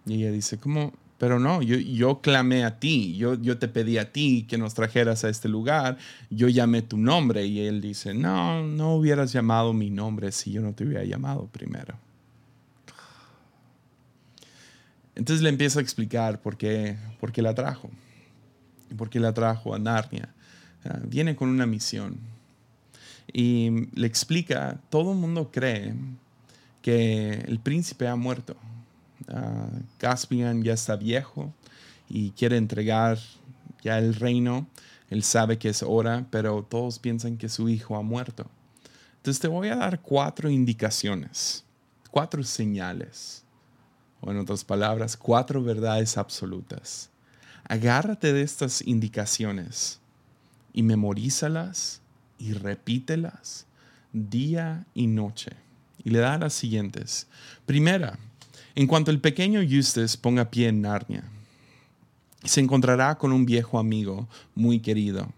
[0.06, 0.92] Y ella dice, ¿cómo?
[1.18, 4.74] Pero no, yo, yo clamé a ti, yo, yo te pedí a ti que nos
[4.74, 5.98] trajeras a este lugar,
[6.30, 10.62] yo llamé tu nombre y él dice, no, no hubieras llamado mi nombre si yo
[10.62, 11.96] no te hubiera llamado primero.
[15.16, 17.90] Entonces le empieza a explicar por qué, por qué la trajo,
[18.96, 20.32] por qué la trajo a Narnia.
[20.84, 22.18] Ah, viene con una misión
[23.32, 25.94] y le explica, todo el mundo cree
[26.82, 28.56] que el príncipe ha muerto.
[29.28, 31.52] Uh, ya está viejo
[32.08, 33.18] y quiere entregar
[33.82, 34.66] ya el reino.
[35.10, 38.46] Él sabe que es hora, pero todos piensan que su hijo ha muerto.
[39.16, 41.64] Entonces te voy a dar cuatro indicaciones,
[42.10, 43.44] cuatro señales,
[44.20, 47.10] o en otras palabras, cuatro verdades absolutas.
[47.64, 50.00] Agárrate de estas indicaciones
[50.78, 52.02] y memorízalas
[52.38, 53.66] y repítelas
[54.12, 55.50] día y noche.
[56.04, 57.26] Y le da las siguientes.
[57.66, 58.16] Primera,
[58.76, 61.24] en cuanto el pequeño Eustace ponga pie en Narnia,
[62.44, 65.28] se encontrará con un viejo amigo muy querido.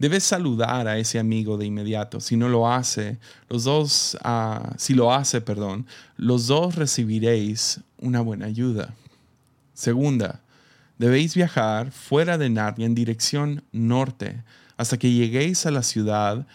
[0.00, 2.18] Debes saludar a ese amigo de inmediato.
[2.18, 8.22] Si no lo hace, los dos, uh, si lo hace, perdón, los dos recibiréis una
[8.22, 8.92] buena ayuda.
[9.72, 10.40] Segunda,
[10.98, 14.42] debéis viajar fuera de Narnia en dirección norte
[14.76, 16.46] hasta que lleguéis a la ciudad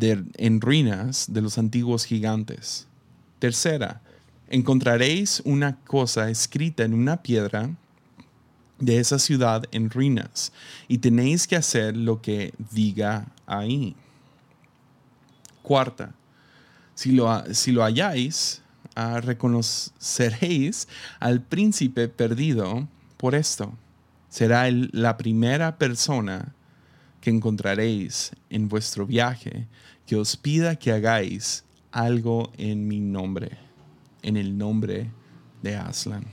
[0.00, 2.86] en ruinas de los antiguos gigantes.
[3.38, 4.00] Tercera,
[4.48, 7.70] encontraréis una cosa escrita en una piedra
[8.78, 10.52] de esa ciudad en ruinas
[10.86, 13.94] y tenéis que hacer lo que diga ahí.
[15.62, 16.14] Cuarta,
[16.94, 18.62] si lo, si lo halláis,
[18.94, 20.88] ah, reconoceréis
[21.20, 23.72] al príncipe perdido por esto.
[24.28, 26.54] Será la primera persona
[27.28, 29.66] que encontraréis en vuestro viaje
[30.06, 31.62] que os pida que hagáis
[31.92, 33.50] algo en mi nombre,
[34.22, 35.10] en el nombre
[35.62, 36.24] de Aslan.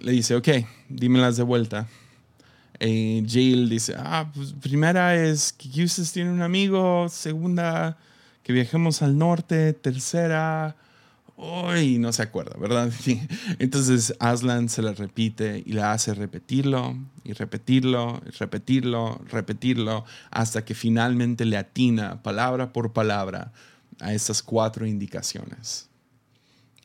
[0.00, 0.48] Le dice, ok,
[0.90, 1.88] dímelas de vuelta.
[2.78, 7.96] Y Jill dice, ah, pues primera es que Eustace tiene un amigo, segunda,
[8.42, 10.76] que viajemos al norte, tercera,
[11.36, 12.90] uy, no se acuerda, ¿verdad?
[13.58, 20.64] Entonces Aslan se la repite y la hace repetirlo y repetirlo, y repetirlo, repetirlo, hasta
[20.64, 23.52] que finalmente le atina palabra por palabra
[24.00, 25.88] a esas cuatro indicaciones.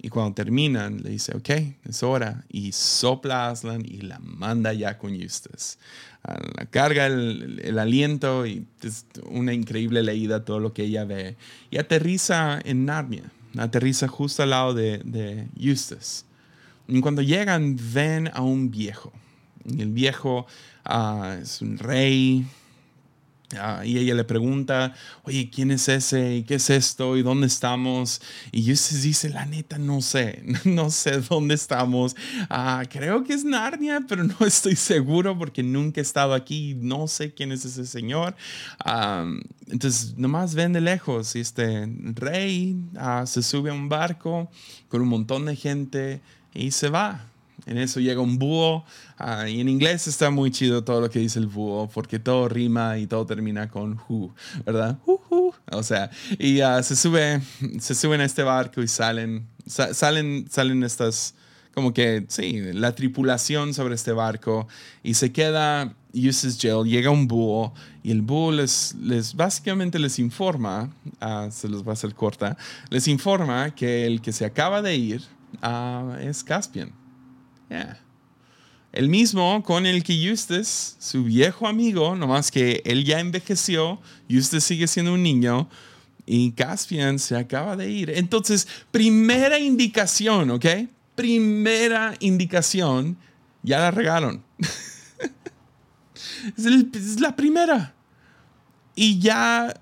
[0.04, 1.50] Y cuando terminan, le dice, ok,
[1.88, 2.44] es hora.
[2.50, 5.78] Y sopla Aslan y la manda ya con Eustace.
[6.24, 11.06] Ah, la carga el, el, aliento y es una increíble leída todo lo que ella
[11.06, 11.38] ve.
[11.70, 16.24] Y aterriza en Narnia aterriza justo al lado de, de Eustace.
[16.88, 19.12] Y cuando llegan, ven a un viejo.
[19.66, 20.46] El viejo
[20.84, 22.46] ah, es un rey
[23.60, 26.38] Ah, y ella le pregunta, oye, ¿quién es ese?
[26.38, 27.18] ¿Y qué es esto?
[27.18, 28.22] ¿Y dónde estamos?
[28.52, 32.16] Y Eustace dice, la neta, no sé, no sé dónde estamos.
[32.50, 36.76] Ah, creo que es Narnia, pero no estoy seguro porque nunca he estado aquí.
[36.76, 38.36] No sé quién es ese señor.
[38.84, 39.26] Ah,
[39.68, 42.78] entonces, nomás ven de lejos y este rey
[43.26, 44.50] se sube a un barco
[44.90, 46.22] con un montón de gente
[46.54, 47.31] y se va.
[47.66, 48.84] En eso llega un búho.
[49.18, 52.50] Ah, y en inglés está muy chido todo lo que dice el búho, porque todo
[52.50, 54.34] rima y todo termina con who,
[54.66, 54.98] ¿verdad?
[55.72, 57.42] O sea, y uh, se, sube,
[57.80, 61.36] se suben a este barco y salen, salen, salen estas,
[61.74, 64.68] como que, sí, la tripulación sobre este barco
[65.04, 70.20] y se queda Uses Jail, llega un búho y el búho les, les básicamente les
[70.20, 70.90] informa,
[71.22, 72.58] uh, se los va a hacer corta,
[72.90, 75.22] les informa que el que se acaba de ir
[76.22, 77.01] es Caspian
[78.92, 84.62] el mismo con el que Eustace, su viejo amigo, nomás que él ya envejeció, Eustace
[84.62, 85.70] sigue siendo un niño
[86.26, 88.10] y Caspian se acaba de ir.
[88.10, 90.66] Entonces, primera indicación, ¿ok?
[91.16, 93.18] Primera indicación,
[93.64, 94.44] ya la regaron.
[96.58, 97.94] es, la primera.
[98.96, 99.74] Y ya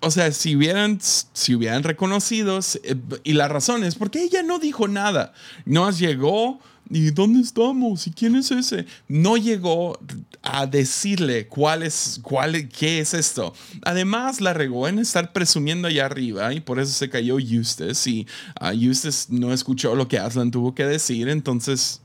[0.00, 4.58] o sea, si hubieran, si hubieran reconocido, eh, y la razón es porque ella no
[4.58, 5.32] dijo nada.
[5.64, 8.06] No llegó, ¿Y dónde estamos?
[8.06, 8.86] ¿Y quién es ese?
[9.08, 9.98] No llegó
[10.42, 13.54] a decirle cuál es, cuál, qué es esto.
[13.82, 18.10] Además, la regó en estar presumiendo allá arriba y por eso se cayó Eustace.
[18.10, 18.26] Y
[18.60, 22.02] uh, Eustace no escuchó lo que Aslan tuvo que decir, entonces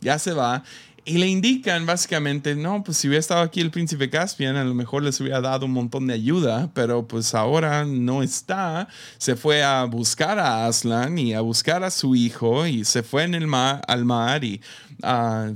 [0.00, 0.64] ya se va.
[1.08, 4.74] Y le indican básicamente, no, pues si hubiera estado aquí el príncipe Caspian, a lo
[4.74, 8.88] mejor les hubiera dado un montón de ayuda, pero pues ahora no está.
[9.16, 13.22] Se fue a buscar a Aslan y a buscar a su hijo y se fue
[13.22, 14.60] en el mar, al mar y...
[15.00, 15.54] Uh,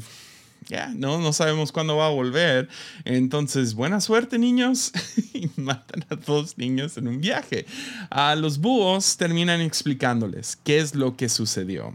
[0.68, 2.68] ya, no, no sabemos cuándo va a volver.
[3.04, 4.92] Entonces, buena suerte, niños.
[5.34, 7.66] y matan a dos niños en un viaje.
[8.08, 11.92] A los búhos terminan explicándoles qué es lo que sucedió.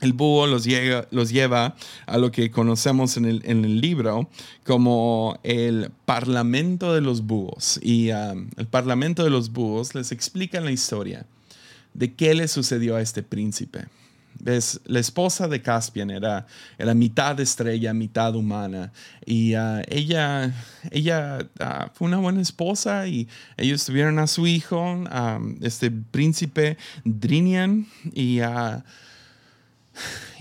[0.00, 0.66] El búho los,
[1.10, 1.74] los lleva
[2.06, 4.30] a lo que conocemos en el, en el libro
[4.64, 7.80] como el Parlamento de los Búhos.
[7.82, 11.26] Y um, el Parlamento de los Búhos les explica la historia
[11.94, 13.86] de qué le sucedió a este príncipe.
[14.40, 14.80] ¿Ves?
[14.84, 16.46] La esposa de Caspian era,
[16.78, 18.92] era mitad estrella, mitad humana.
[19.26, 20.54] Y uh, ella,
[20.92, 26.78] ella uh, fue una buena esposa y ellos tuvieron a su hijo, um, este príncipe
[27.04, 27.88] Drinian.
[28.14, 28.80] Y uh,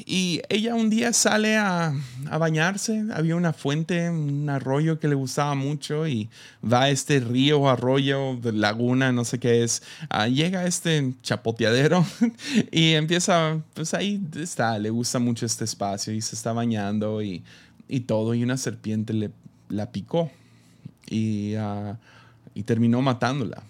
[0.05, 1.93] y ella un día sale a,
[2.39, 6.29] bañarse, había una fuente, un arroyo que le gustaba mucho y
[6.63, 12.05] va a este río, arroyo, laguna, no sé qué es, ah, llega a este chapoteadero
[12.71, 17.43] y empieza, pues ahí está, le gusta mucho este espacio y se está bañando y,
[18.05, 19.31] todo y una serpiente le,
[19.69, 20.31] la picó
[21.09, 21.97] y, ah,
[22.53, 23.63] y terminó matándola.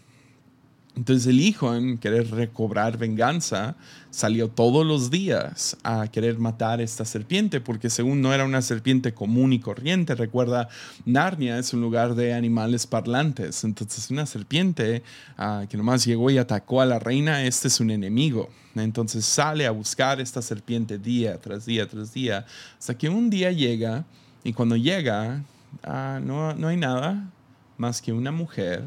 [0.98, 3.76] Entonces el hijo, en querer recobrar venganza,
[4.10, 8.64] salió todos los días a querer matar a esta serpiente, porque según no era una
[8.64, 10.70] serpiente común y corriente, recuerda,
[11.06, 15.04] Narnia es un lugar de animales parlantes, entonces una serpiente
[15.38, 18.50] uh, que nomás llegó y atacó a la reina, este es un enemigo.
[18.74, 22.44] Entonces sale a buscar esta serpiente día tras día tras día,
[22.80, 24.04] hasta que un día llega,
[24.44, 25.44] y cuando llega,
[25.86, 27.30] uh, no, no hay nada
[27.78, 28.84] más que una mujer,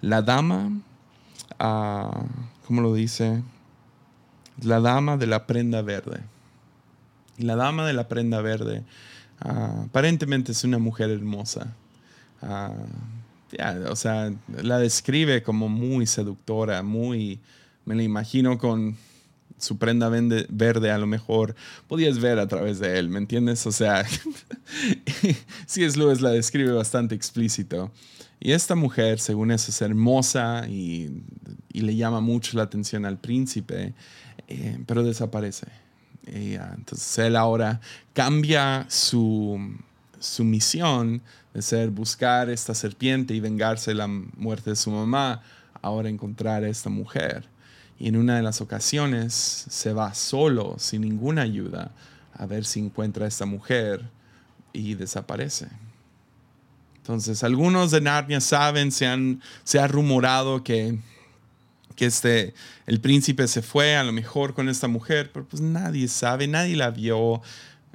[0.00, 0.72] la dama
[2.66, 3.42] ¿cómo lo dice?
[4.62, 6.20] La dama de la prenda verde.
[7.38, 8.84] La dama de la prenda verde
[9.40, 11.74] aparentemente es una mujer hermosa.
[12.42, 17.40] o sea, la describe como muy seductora, muy,
[17.84, 18.96] me la imagino con
[19.58, 21.54] su prenda verde, a lo mejor
[21.88, 23.66] podías ver a través de él, ¿me entiendes?
[23.66, 24.04] O sea,
[25.76, 27.90] es Lewis la describe bastante explícito.
[28.40, 31.22] Y esta mujer, según eso, es hermosa y,
[31.72, 33.94] le llama mucho la atención al príncipe,
[34.48, 35.66] eh, pero desaparece.
[36.26, 37.80] entonces él ahora
[38.12, 39.58] cambia su,
[40.20, 45.42] su misión de ser buscar esta serpiente y vengarse de la muerte de su mamá,
[45.80, 47.48] ahora encontrar a esta mujer.
[48.04, 51.90] Y en una de las ocasiones se va solo, sin ninguna ayuda,
[52.34, 54.10] a ver si encuentra a esta mujer
[54.74, 55.68] y desaparece.
[56.98, 60.98] Entonces, algunos de Narnia saben, se, han, se ha rumorado que,
[61.96, 62.52] que este,
[62.84, 66.76] el príncipe se fue a lo mejor con esta mujer, pero pues nadie sabe, nadie
[66.76, 67.40] la vio.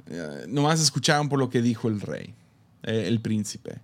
[0.08, 2.34] Eh, nomás escucharon por lo que dijo el rey,
[2.82, 3.78] eh, el príncipe.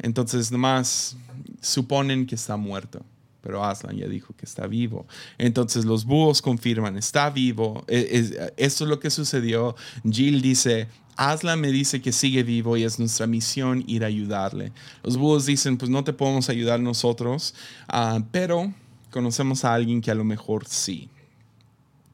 [0.00, 1.16] Entonces, nomás
[1.60, 3.04] suponen que está muerto.
[3.42, 5.06] Pero Aslan ya dijo que está vivo.
[5.36, 7.84] Entonces los búhos confirman, está vivo.
[7.88, 9.74] E, esto es lo que sucedió.
[10.08, 14.72] Jill dice, Aslan me dice que sigue vivo y es nuestra misión ir a ayudarle.
[15.02, 17.54] Los búhos dicen, pues no te podemos ayudar nosotros,
[17.88, 18.72] ah, pero
[19.10, 21.10] conocemos a alguien que a lo mejor sí.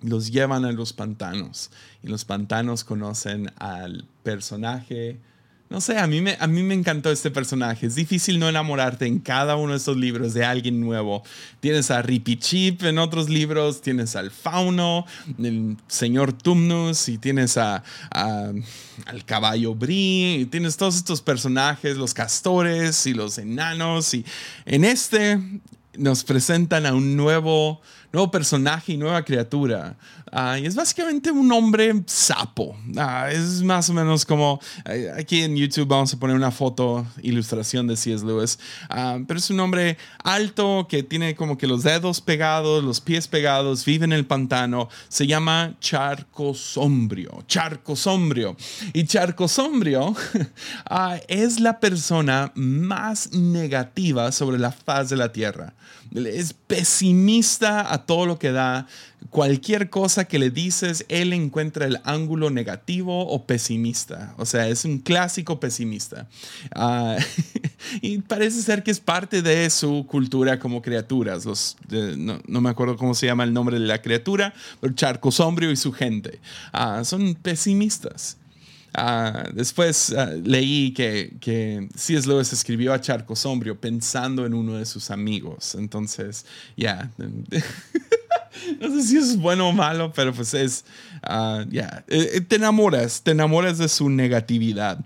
[0.01, 1.71] Los llevan a los pantanos
[2.03, 5.19] y los pantanos conocen al personaje
[5.71, 7.87] no sé, a mí, me, a mí me encantó este personaje.
[7.87, 11.23] Es difícil no enamorarte en cada uno de estos libros de alguien nuevo.
[11.61, 15.05] Tienes a Rippy Chip en otros libros, tienes al Fauno,
[15.39, 22.15] el señor Tumnus, y tienes a, al caballo Bri, y tienes todos estos personajes, los
[22.15, 24.15] castores y los enanos.
[24.15, 24.25] Y
[24.65, 25.39] en este
[25.99, 27.83] nos presentan a un nuevo
[28.13, 29.97] nuevo personaje y nueva criatura.
[30.33, 32.77] Ah, y es básicamente un hombre sapo.
[32.97, 34.61] Ah, es más o menos como
[35.17, 38.25] aquí en YouTube vamos a poner una foto, ilustración de C.S.
[38.25, 38.59] Lewis.
[38.89, 43.29] Ah, pero es un hombre alto que tiene como que los dedos pegados, los pies
[43.29, 44.89] pegados, vive en el pantano.
[45.09, 47.45] Se llama Charco Sombrio.
[47.47, 48.57] Charco Sombrio.
[48.93, 50.15] Y Charco Sombrio
[51.29, 55.75] es la persona más negativa sobre la faz de la tierra.
[56.15, 58.87] Es pesimista a todo lo que da.
[59.31, 64.35] Cualquier cosa que le dices, él encuentra el ángulo negativo o pesimista.
[64.39, 66.27] O sea, es un clásico pesimista.
[66.75, 67.17] Ah,
[68.01, 71.45] y parece ser que es parte de su cultura como criaturas.
[71.45, 75.71] Los, no, me acuerdo cómo se llama el nombre de la criatura, pero Charco Sombrio
[75.71, 76.41] y su gente
[76.73, 78.38] ah, son pesimistas.
[79.01, 82.29] Ah, después ah, leí que, que C.S.
[82.29, 85.77] Lewis escribió a Charco Sombrio pensando en uno de sus amigos.
[85.77, 86.45] Entonces,
[86.77, 87.09] ya.
[88.81, 90.85] no sé si es bueno o malo, pero pues es.
[91.23, 92.05] Ah, ya.
[92.09, 94.99] Eh, eh, te enamoras, te enamoras de su negatividad,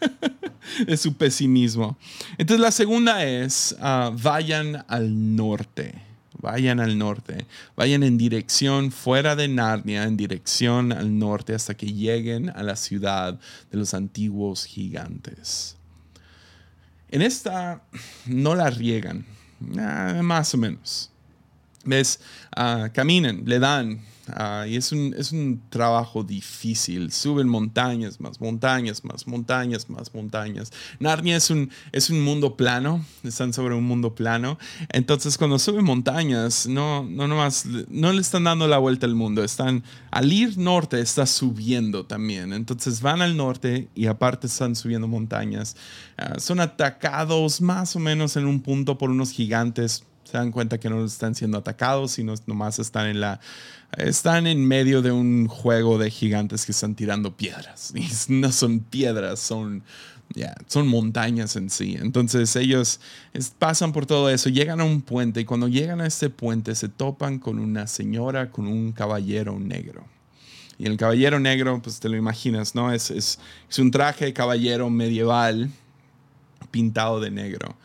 [0.86, 1.96] de su pesimismo.
[2.36, 3.74] Entonces, la segunda es:
[4.12, 6.09] vayan al norte
[6.40, 11.92] vayan al norte, vayan en dirección fuera de Narnia, en dirección al norte hasta que
[11.92, 13.38] lleguen a la ciudad
[13.70, 15.76] de los antiguos gigantes.
[17.10, 17.82] En esta
[18.26, 19.26] no la riegan,
[19.78, 21.10] ah, más o menos.
[21.84, 22.20] ¿Ves?
[22.54, 24.00] Ah, caminen, le dan
[24.34, 27.12] Ah, y es un, es un trabajo difícil.
[27.12, 30.72] Suben montañas, más montañas, más montañas, más montañas.
[30.98, 34.58] Narnia es un, es un mundo plano, están sobre un mundo plano.
[34.90, 39.42] Entonces, cuando suben montañas, no, no, nomás, no le están dando la vuelta al mundo.
[39.42, 42.52] Están, al ir norte, está subiendo también.
[42.52, 45.76] Entonces, van al norte y aparte están subiendo montañas.
[46.16, 50.78] Ah, son atacados más o menos en un punto por unos gigantes se dan cuenta
[50.78, 53.40] que no están siendo atacados, sino nomás están en la
[53.96, 57.92] están en medio de un juego de gigantes que están tirando piedras.
[57.94, 59.82] Y no son piedras, son
[60.68, 61.96] son montañas en sí.
[62.00, 63.00] Entonces ellos
[63.58, 66.88] pasan por todo eso, llegan a un puente y cuando llegan a este puente se
[66.88, 70.04] topan con una señora, con un caballero negro.
[70.78, 72.92] Y el caballero negro, pues te lo imaginas, ¿no?
[72.92, 75.68] Es, es, es un traje de caballero medieval
[76.70, 77.76] pintado de negro.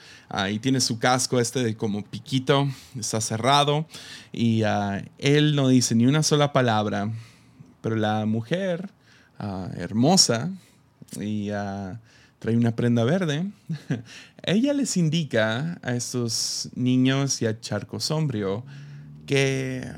[0.51, 2.67] y tiene su casco este de como piquito,
[2.97, 3.87] está cerrado
[4.31, 7.11] y ah, él no dice ni una sola palabra,
[7.81, 8.89] pero la mujer
[9.39, 10.51] ah, hermosa
[11.19, 11.99] y ah,
[12.39, 13.51] trae una prenda verde,
[14.43, 18.65] ella les indica a estos niños y a Charco Sombrio
[19.25, 19.89] que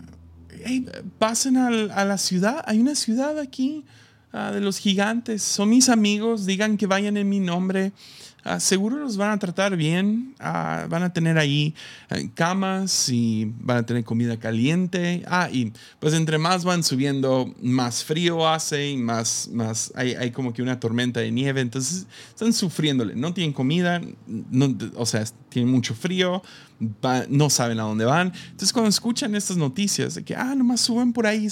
[1.19, 3.85] pasen a la ciudad, hay una ciudad aquí
[4.31, 7.91] de los gigantes, son mis amigos, digan que vayan en mi nombre
[8.48, 11.76] Ah, seguro los van a tratar bien, ah, van a tener ahí
[12.10, 15.22] eh, camas y van a tener comida caliente.
[15.28, 20.32] Ah, y pues entre más van subiendo, más frío hace y más, más hay, hay
[20.32, 24.02] como que una tormenta de nieve, entonces están sufriéndole, no tienen comida,
[24.95, 26.41] o sea, tienen mucho frío,
[27.28, 28.32] no saben a dónde van.
[28.45, 31.50] Entonces cuando escuchan estas noticias de que, ah, nomás suben por ahí,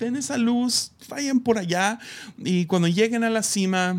[0.00, 2.00] ven esa luz, vayan por allá
[2.36, 3.96] y cuando lleguen a la cima,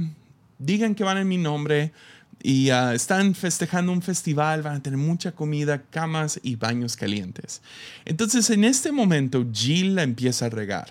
[0.59, 1.93] digan que van en mi nombre
[2.41, 7.61] y ah, están festejando un festival, van a tener mucha comida, camas y baños calientes.
[8.05, 10.89] Entonces en este momento Jill la empieza a regar.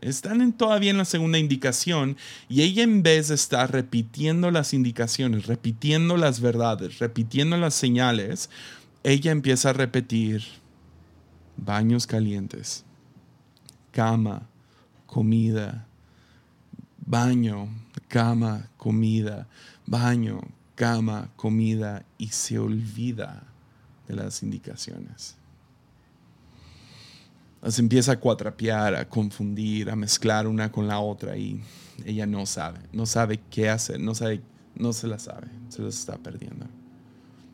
[0.00, 2.16] Están todavía en la segunda indicación
[2.48, 8.50] y ella en vez de estar repitiendo las indicaciones, repitiendo las verdades, repitiendo las señales,
[9.04, 10.44] ella empieza a repetir
[11.56, 12.84] baños calientes,
[13.92, 14.48] cama,
[15.06, 15.86] comida,
[17.06, 17.68] baño,
[18.08, 19.46] cama, comida,
[19.86, 20.40] baño,
[20.82, 23.44] cama, comida y se olvida
[24.08, 25.36] de las indicaciones.
[27.62, 31.62] Las empieza a cuatrapear, a confundir, a mezclar una con la otra y
[32.04, 34.42] ella no sabe, no sabe qué hacer, no sabe,
[34.74, 36.66] no se la sabe, se las está perdiendo.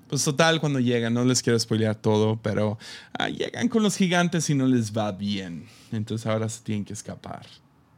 [0.08, 2.78] Pues total, cuando llegan, no les quiero spoilear todo, pero
[3.18, 5.66] ah, llegan con los gigantes y no les va bien.
[5.92, 7.44] Entonces ahora se tienen que escapar.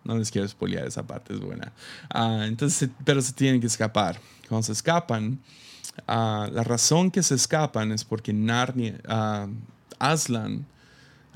[0.04, 1.72] No les quiero spoilear, esa parte es buena.
[2.08, 4.18] Ah, entonces, pero se tienen que escapar.
[4.48, 5.38] Cuando se escapan,
[6.06, 8.98] ah, la razón que se escapan es porque Narnia,
[9.98, 10.66] Aslan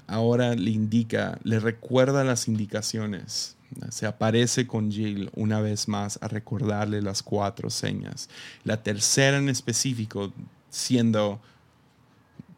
[0.07, 3.57] ahora le indica, le recuerda las indicaciones.
[3.91, 8.29] Se aparece con Jill una vez más a recordarle las cuatro señas.
[8.63, 10.33] La tercera en específico
[10.71, 11.41] siendo,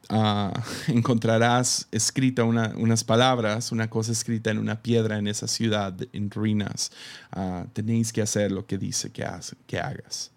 [0.89, 6.93] encontrarás escrita unas palabras, una cosa escrita en una piedra en esa ciudad, en ruinas.
[7.33, 9.27] Ah, tenéis que hacer lo que dice que,
[9.67, 10.31] que hagas.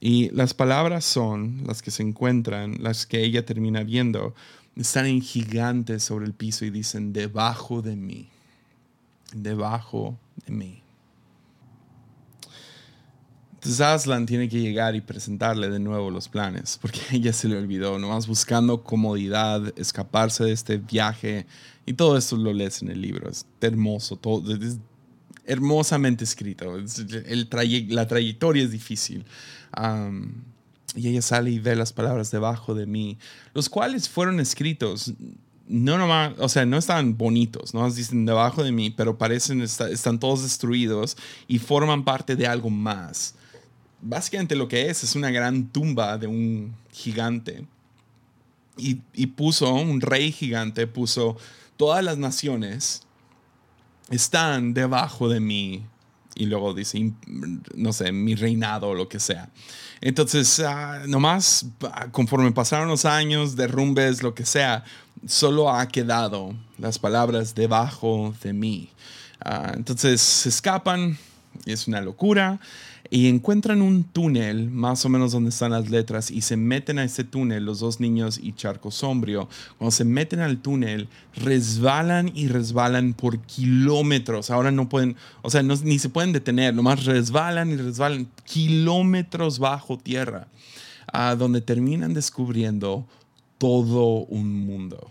[0.00, 4.34] Y las palabras son las que se encuentran, las que ella termina viendo,
[4.76, 8.28] están en gigantes sobre el piso y dicen, debajo de mí,
[9.34, 10.79] debajo de mí.
[13.60, 17.58] Entonces Aslan tiene que llegar y presentarle de nuevo los planes, porque ella se le
[17.58, 21.44] olvidó, nomás buscando comodidad, escaparse de este viaje,
[21.84, 24.78] y todo esto lo lees en el libro, es hermoso, todo, es
[25.44, 27.48] hermosamente escrito, el
[27.90, 29.26] la trayectoria es difícil.
[30.96, 33.18] y ella sale y ve las palabras debajo de mí,
[33.52, 35.12] los cuales fueron escritos
[35.68, 40.18] no nomás, o sea, no están bonitos, no dicen debajo de mí, pero parecen, están
[40.18, 43.34] todos destruidos y forman parte de algo más
[44.02, 47.66] básicamente lo que es es una gran tumba de un gigante.
[48.76, 48.94] Y,
[49.26, 51.36] puso, un rey gigante puso,
[51.76, 53.02] todas las naciones
[54.08, 55.84] están debajo de mí.
[56.34, 57.12] Y luego dice,
[57.74, 59.50] no sé, mi reinado o lo que sea.
[60.00, 61.66] Entonces, ah, nomás
[62.10, 64.84] conforme pasaron los años, derrumbes, lo que sea,
[65.26, 68.88] solo ha quedado las palabras debajo de mí.
[69.44, 71.18] Ah, entonces se escapan,
[71.66, 72.60] es una locura
[73.10, 77.04] y encuentran un túnel más o menos donde están las letras y se meten a
[77.04, 79.48] ese túnel los dos niños y Charco Sombrio.
[79.78, 84.50] Cuando se meten al túnel, resbalan y resbalan por kilómetros.
[84.50, 89.98] Ahora no pueden, o sea, ni se pueden detener, nomás resbalan y resbalan kilómetros bajo
[89.98, 90.46] tierra,
[91.12, 93.06] a donde terminan descubriendo
[93.58, 95.10] todo un mundo.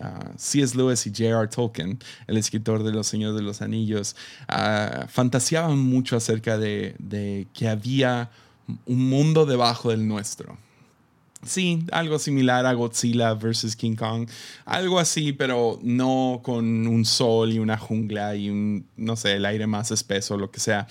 [0.00, 0.76] Ah, C.S.
[0.76, 1.48] Lewis y J.R.
[1.48, 4.16] Tolkien, el escritor de Los Señores de los Anillos,
[4.48, 8.30] uh, fantaseaban mucho acerca de que había
[8.86, 10.56] un mundo debajo del nuestro.
[11.46, 14.28] Sí, algo similar a Godzilla versus King Kong.
[14.64, 19.44] Algo así, pero no con un sol y una jungla y un, no sé, el
[19.44, 20.86] aire más espeso, lo que sea.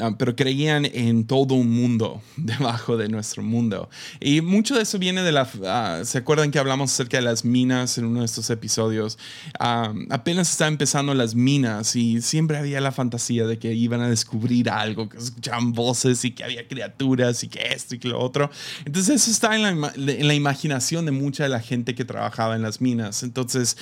[0.00, 3.88] Ah, pero creían en todo un mundo debajo de nuestro mundo.
[4.20, 5.48] Y mucho de eso viene de la...
[5.66, 9.18] Ah, ¿Se acuerdan que hablamos acerca de las minas en uno de estos episodios?
[9.58, 14.08] Ah, apenas estaban empezando las minas y siempre había la fantasía de que iban a
[14.08, 18.20] descubrir algo, que escuchaban voces y que había criaturas y que esto y que lo
[18.20, 18.50] otro.
[18.84, 22.56] Entonces eso está en la, en la imaginación de mucha de la gente que trabajaba
[22.56, 23.22] en las minas.
[23.22, 23.76] Entonces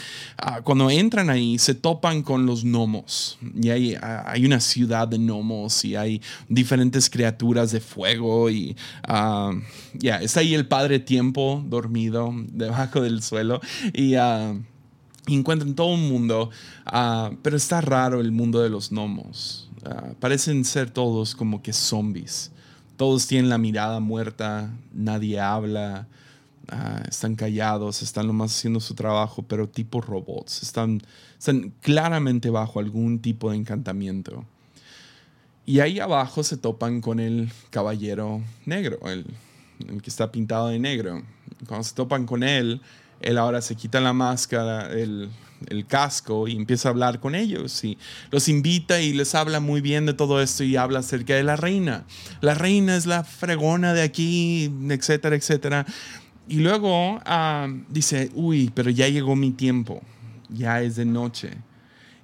[0.65, 5.85] cuando entran ahí se topan con los gnomos y hay, hay una ciudad de gnomos
[5.85, 9.53] y hay diferentes criaturas de fuego y ah,
[9.95, 13.61] ya, está ahí el padre tiempo dormido debajo del suelo
[13.93, 14.15] y
[15.27, 16.51] encuentran todo un mundo,
[16.87, 19.69] ah, pero está raro el mundo de los gnomos.
[20.21, 22.52] parecen ser todos como que zombies.
[22.97, 26.07] Todos tienen la mirada muerta, nadie habla,
[27.09, 30.63] están callados, están nomás haciendo su trabajo, pero tipo robots.
[30.63, 31.03] Están,
[31.39, 34.45] están claramente bajo algún tipo de encantamiento.
[35.65, 39.25] Y ahí abajo se topan con el caballero negro, el,
[40.03, 41.23] que está pintado de negro.
[41.67, 42.81] Cuando se topan con él,
[43.21, 45.31] él ahora se quita la máscara, el,
[45.69, 47.99] el, casco y empieza a hablar con ellos y
[48.31, 51.57] los invita y les habla muy bien de todo esto y habla acerca de la
[51.57, 52.05] reina.
[52.41, 55.87] La reina es la fregona de aquí, etcétera, etcétera.
[56.49, 60.03] Y luego ah, dice, uy, pero ya llegó mi tiempo,
[60.49, 61.51] ya es de noche.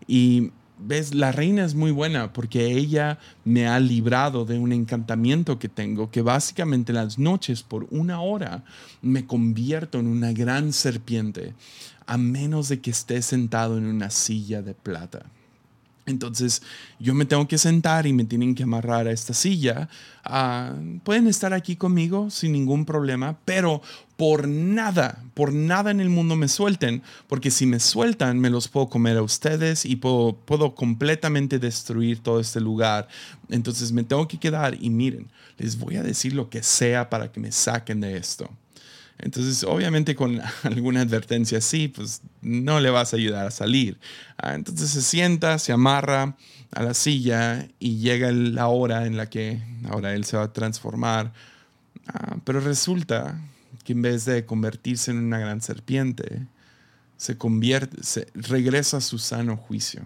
[0.06, 5.58] Y ves, la reina es muy buena porque ella me ha librado de un encantamiento
[5.58, 8.64] que tengo, que básicamente las noches por una hora
[9.02, 11.54] me convierto en una gran serpiente,
[12.06, 15.26] a menos de que esté sentado en una silla de plata.
[16.08, 16.62] Entonces
[16.98, 19.88] yo me tengo que sentar y me tienen que amarrar a esta silla.
[20.24, 23.82] Ah, pueden estar aquí conmigo sin ningún problema, pero
[24.16, 28.68] por nada, por nada en el mundo me suelten, porque si me sueltan me los
[28.68, 33.08] puedo comer a ustedes y puedo, puedo completamente destruir todo este lugar.
[33.48, 37.30] Entonces me tengo que quedar y miren, les voy a decir lo que sea para
[37.30, 38.50] que me saquen de esto.
[39.18, 43.98] Entonces, obviamente con alguna advertencia así, pues no le vas a ayudar a salir.
[44.36, 46.36] Ah, entonces se sienta, se amarra
[46.72, 49.60] a la silla y llega la hora en la que
[49.90, 51.32] ahora él se va a transformar.
[52.06, 53.40] Ah, pero resulta
[53.84, 56.46] que en vez de convertirse en una gran serpiente,
[57.16, 60.02] se convierte, se, regresa a su sano juicio.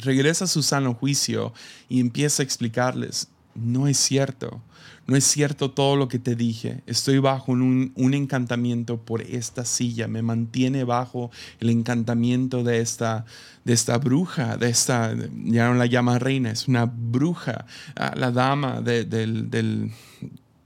[0.00, 1.52] Regresa a su sano juicio
[1.88, 4.62] y empieza a explicarles, no es cierto,
[5.06, 9.64] no es cierto todo lo que te dije, estoy bajo un, un encantamiento por esta
[9.64, 11.30] silla, me mantiene bajo
[11.60, 13.24] el encantamiento de esta,
[13.64, 18.30] de esta bruja, de esta, ya no la llama reina, es una bruja, ah, la
[18.30, 19.92] dama del, del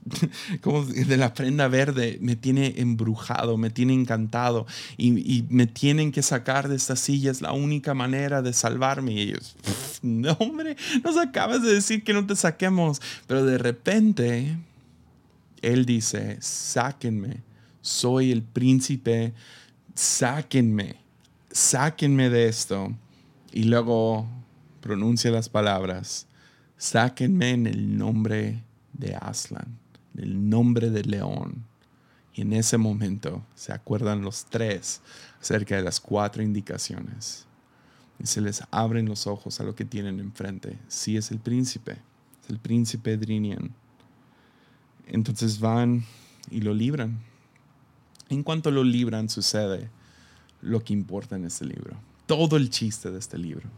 [0.61, 4.65] como de la prenda verde, me tiene embrujado, me tiene encantado
[4.97, 9.13] y, me tienen que sacar de esta silla, es la única manera de salvarme.
[9.13, 9.55] Y ellos,
[10.01, 14.57] no hombre, nos acabas de decir que no te saquemos, pero de repente
[15.61, 17.41] él dice, sáquenme,
[17.81, 19.33] soy el príncipe,
[19.95, 20.97] sáquenme,
[21.51, 22.93] sáquenme de esto.
[23.51, 24.27] Y luego
[24.81, 26.27] pronuncia las palabras,
[26.77, 29.86] sáquenme en el nombre de Aslan
[30.17, 31.65] el nombre del león.
[32.33, 35.01] Y en ese momento se acuerdan los tres
[35.41, 37.45] acerca de las cuatro indicaciones.
[38.19, 40.77] Y se les abren los ojos a lo que tienen enfrente.
[40.87, 41.93] Sí es el príncipe,
[42.43, 43.73] es el príncipe Drinian.
[45.07, 46.03] Entonces van
[46.51, 47.19] y lo libran.
[48.29, 49.89] En cuanto lo libran sucede
[50.61, 51.97] lo que importa en este libro.
[52.25, 53.69] Todo el chiste de este libro.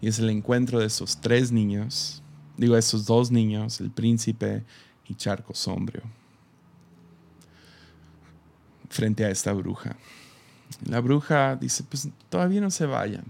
[0.00, 2.22] Y es el encuentro de esos tres niños,
[2.56, 4.64] digo, esos dos niños, el príncipe
[5.08, 6.02] y charco sombrío
[8.90, 9.96] frente a esta bruja.
[10.86, 13.24] La bruja dice, pues todavía no se vayan,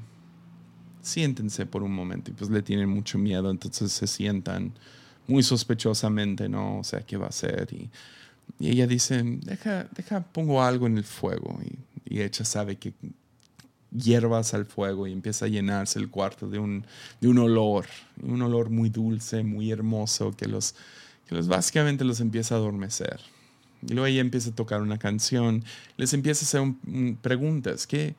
[1.03, 4.73] siéntense por un momento y pues le tienen mucho miedo, entonces se sientan
[5.27, 6.79] muy sospechosamente, ¿no?
[6.79, 7.69] O sea, ¿qué va a hacer?
[7.73, 7.91] Y,
[8.61, 12.95] ella dice, deja, deja, pongo algo en el fuego y, y ella sabe que
[13.91, 16.85] hierbas al fuego y empieza a llenarse el cuarto de un,
[17.21, 17.87] de un olor,
[18.23, 20.75] un olor muy dulce, muy hermoso que los
[21.29, 23.21] que los, básicamente los empieza a adormecer.
[23.83, 25.63] Y luego ella empieza a tocar una canción,
[25.97, 26.75] les empieza a hacer
[27.23, 28.17] preguntas, ¿qué,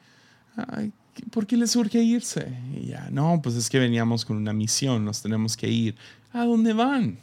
[1.32, 2.58] ¿por qué les surge irse?
[2.74, 5.96] Y ya, no, pues es que veníamos con una misión, nos tenemos que ir.
[6.32, 7.18] ¿A dónde van?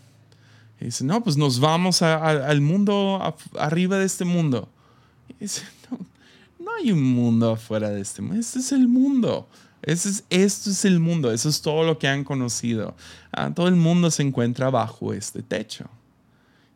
[0.81, 4.69] Y dice, no, pues nos vamos al mundo, arriba de este mundo.
[5.29, 5.99] Y dice, no,
[6.63, 9.49] no hay un mundo afuera de este mundo, este es el mundo.
[9.83, 12.97] Es, esto es el mundo, eso es todo lo que han conocido.
[13.33, 15.89] Ah, todo el mundo se encuentra bajo este techo.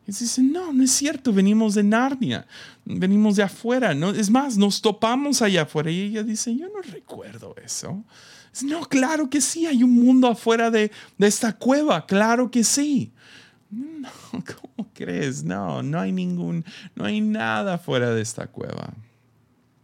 [0.07, 2.47] Y dicen, no, no es cierto, venimos de Narnia,
[2.85, 3.93] venimos de afuera.
[3.93, 5.91] No, es más, nos topamos allá afuera.
[5.91, 8.03] Y ella dice, yo no recuerdo eso.
[8.63, 13.11] no, claro que sí, hay un mundo afuera de, de esta cueva, claro que sí.
[13.71, 15.43] No, ¿cómo crees?
[15.43, 18.93] No, no hay ningún, no hay nada fuera de esta cueva.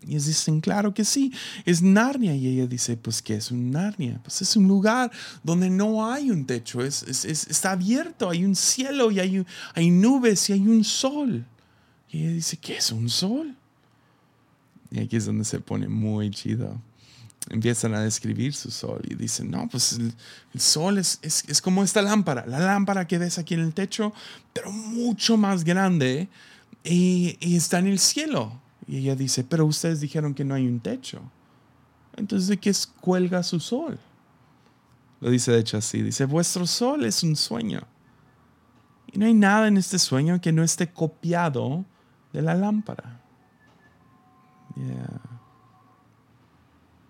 [0.08, 1.34] Y ellos dicen, claro que sí,
[1.66, 2.34] es Narnia.
[2.34, 4.22] Y ella dice, pues, ¿qué es un Narnia?
[4.24, 5.12] Pues es un lugar
[5.44, 10.50] donde no hay un techo, es, está abierto, hay un cielo y hay, hay nubes
[10.50, 11.46] y hay un sol.
[12.10, 13.54] Y ella dice, ¿qué es un sol?
[14.92, 16.82] Y aquí es donde se pone muy chido.
[17.50, 20.14] Empiezan a describir su sol y dicen, no, pues el,
[20.60, 24.14] sol es, es, como esta lámpara, la lámpara que ves aquí en el techo,
[24.54, 26.30] pero mucho más grande
[26.84, 30.68] y, y está en el cielo y ella dice, pero ustedes dijeron que no hay
[30.68, 31.22] un techo.
[32.16, 34.00] Entonces, ¿de qué cuelga su sol?
[35.20, 37.82] Lo dice de hecho así, dice, vuestro sol es un sueño.
[39.12, 41.86] Y no hay nada en este sueño que no esté copiado
[42.34, 43.22] de la lámpara.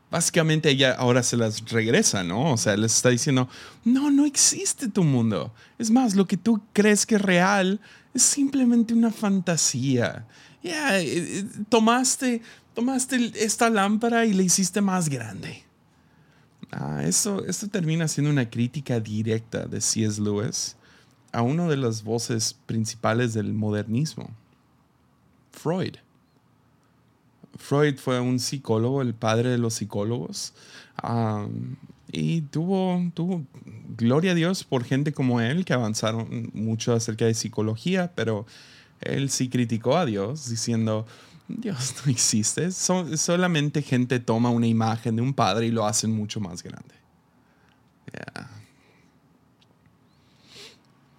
[0.09, 2.53] Básicamente ella ahora se las regresa, ¿no?
[2.53, 3.49] O sea, les está diciendo,
[3.83, 5.53] no, no existe tu mundo.
[5.77, 7.81] Es más, lo que tú crees que es real
[8.13, 10.25] es simplemente una fantasía.
[10.69, 12.41] Eh, eh, tomaste,
[12.73, 15.63] tomaste esta lámpara y la hiciste más grande.
[16.71, 20.21] Ah, eso, esto termina siendo una crítica directa de C.S.
[20.21, 20.75] Lewis
[21.31, 24.29] a una de las voces principales del modernismo,
[25.51, 25.95] Freud.
[27.57, 30.53] Freud fue un psicólogo, el padre de los psicólogos,
[32.11, 33.43] y tuvo, tuvo,
[33.97, 38.45] gloria a Dios por gente como él que avanzaron mucho acerca de psicología, pero
[39.01, 41.05] él sí criticó a Dios diciendo,
[41.47, 46.39] Dios no existe, solamente gente toma una imagen de un padre y lo hacen mucho
[46.39, 46.95] más grande.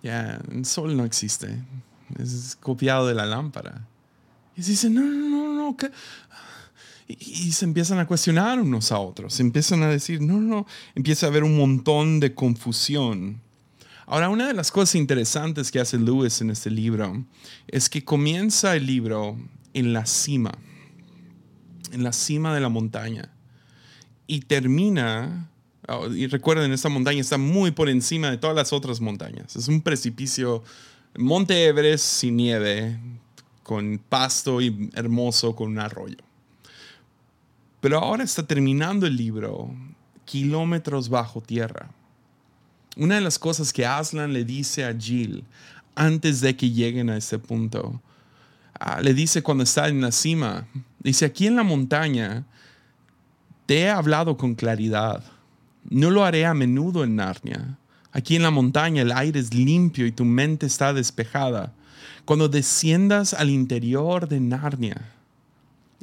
[0.03, 1.61] Ya, el sol no existe,
[2.19, 3.87] es copiado de la lámpara.
[4.57, 5.77] Y dicen, no, no, no, no.
[7.07, 10.67] Y, y, se empiezan a cuestionar unos a otros, se empiezan a decir, no, no,
[10.95, 13.41] empieza a haber un montón de confusión
[14.11, 17.27] Ahora, una de las cosas interesantes que hace Lewis en este libro
[17.67, 19.37] es que comienza el libro
[19.75, 20.53] en la cima,
[21.93, 23.31] en la cima de la montaña,
[24.27, 25.51] y termina,
[25.89, 29.55] oh, y recuerden, esta montaña está muy por encima de todas las otras montañas.
[29.57, 30.63] Es un precipicio,
[31.15, 32.99] Monte Everest sin nieve,
[33.63, 36.17] con pasto y hermoso, con un arroyo.
[37.83, 39.71] Pero ahora está terminando el libro
[40.25, 41.91] kilómetros bajo tierra.
[42.99, 45.45] Una de las cosas que Aslan le dice a Jill
[45.95, 48.03] antes de que lleguen a ese punto,
[48.79, 50.67] ah, le dice cuando está en la cima,
[50.99, 52.45] dice, aquí en la montaña
[53.67, 55.23] te he hablado con claridad,
[55.89, 57.79] no lo haré a menudo en Narnia.
[58.11, 61.73] Aquí en la montaña el aire es limpio y tu mente está despejada.
[62.25, 65.13] Cuando desciendas al interior de Narnia,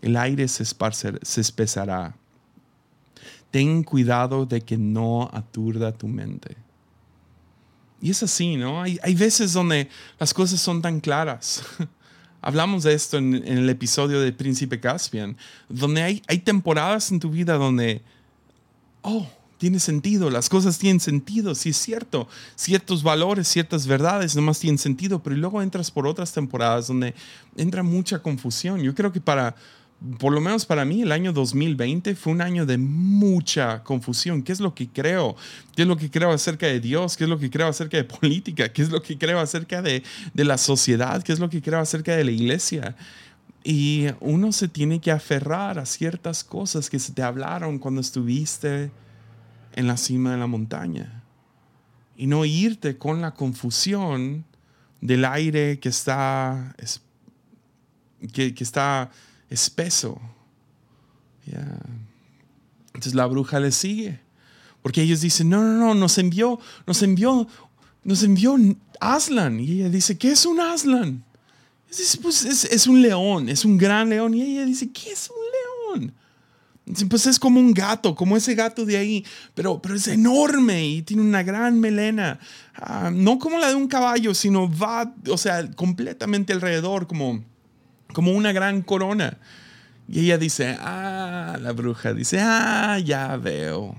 [0.02, 2.16] el aire se, se espesará.
[3.52, 6.56] Ten cuidado de que no aturda tu mente.
[8.02, 8.82] Y es así, ¿no?
[8.82, 9.90] Hay, veces donde
[10.20, 11.64] las cosas son tan claras.
[12.42, 15.36] Hablamos de esto en, el episodio de Príncipe Caspian,
[15.70, 18.04] donde hay, hay temporadas en tu vida donde,
[19.02, 19.28] oh,
[19.58, 24.78] tiene sentido, las cosas tienen sentido, sí es cierto, ciertos valores, ciertas verdades nomás tienen
[24.78, 27.16] sentido, pero luego entras por otras temporadas donde
[27.56, 28.82] entra mucha confusión.
[28.82, 29.56] Yo creo que para
[30.20, 34.44] por lo menos para mí, el año 2020 fue un año de mucha confusión.
[34.44, 35.36] ¿Qué es lo que creo?
[35.76, 37.18] ¿Qué es lo que creo acerca de Dios?
[37.18, 38.72] ¿Qué es lo que creo acerca de política?
[38.72, 41.24] ¿Qué es lo que creo acerca de, de la sociedad?
[41.24, 42.96] ¿Qué es lo que creo acerca de la iglesia?
[43.64, 48.92] Y uno se tiene que aferrar a ciertas cosas que se te hablaron cuando estuviste
[49.74, 51.24] en la cima de la montaña.
[52.16, 54.46] Y no irte con la confusión
[55.02, 56.76] del aire que está,
[58.32, 59.10] que, que está
[59.50, 60.20] espeso.
[62.88, 64.20] Entonces la bruja le sigue.
[64.82, 67.48] Porque ellos dicen, no, no, no, nos envió, nos envió,
[68.04, 68.56] nos envió
[69.00, 69.60] Aslan.
[69.60, 71.24] Y ella dice, ¿qué es un Aslan?
[72.22, 74.34] pues es, un león, es un gran león.
[74.34, 76.14] Y ella dice, ¿qué es un león?
[77.10, 79.26] pues es como un gato, como ese gato de ahí,
[79.56, 82.40] pero, pero es enorme y tiene una gran melena.
[82.76, 87.44] Ah, no como la de un caballo, sino va, o sea, completamente alrededor, como
[88.16, 89.38] como una gran corona.
[90.08, 93.94] Y ella dice, ah, la bruja dice, ah, ya veo,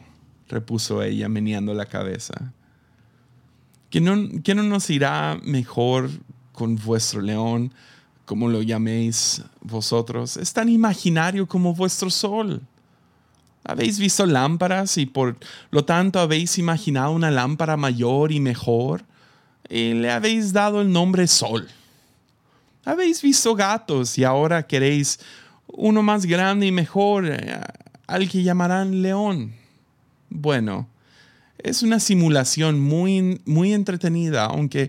[0.49, 2.55] repuso ella meneando la cabeza.
[3.91, 6.09] ¿Que no, ¿Que no nos irá mejor
[6.53, 7.75] con vuestro león,
[8.25, 10.39] como lo llaméis vosotros?
[10.39, 12.63] Es tan imaginario como vuestro sol.
[13.65, 15.37] Habéis visto lámparas y por
[15.71, 19.05] lo tanto habéis imaginado una lámpara mayor y mejor
[19.69, 21.69] y le habéis dado el nombre sol.
[22.87, 25.19] Habéis visto gatos y ahora queréis
[25.67, 27.61] uno más grande y mejor, eh,
[28.07, 29.53] al que llamarán león.
[30.31, 30.89] Bueno,
[31.59, 34.89] es una simulación muy, muy entretenida, aunque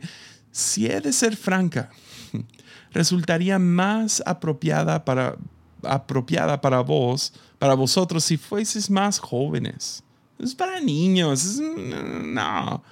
[0.52, 1.90] si he de ser franca,
[2.92, 5.36] resultaría más apropiada para,
[5.82, 10.04] apropiada para vos, para vosotros, si fueseis más jóvenes.
[10.38, 12.84] Es para niños, no.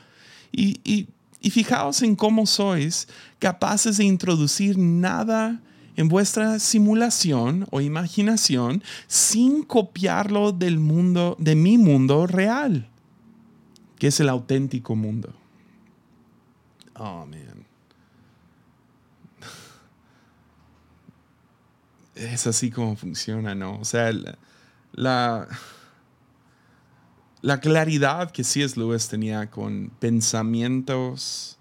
[0.52, 1.08] Y, y
[1.46, 5.62] y fijaos en cómo sois capaces de introducir nada
[5.96, 12.90] en vuestra simulación o imaginación sin copiarlo del mundo, de mi mundo real,
[14.00, 15.36] que es el auténtico mundo.
[16.96, 17.64] Oh, man.
[22.16, 23.80] Es así como funciona, ¿no?
[23.80, 24.36] O sea, la
[24.96, 25.48] la
[27.60, 28.80] claridad que C.S.
[28.80, 31.60] Lewis tenía con pensamientos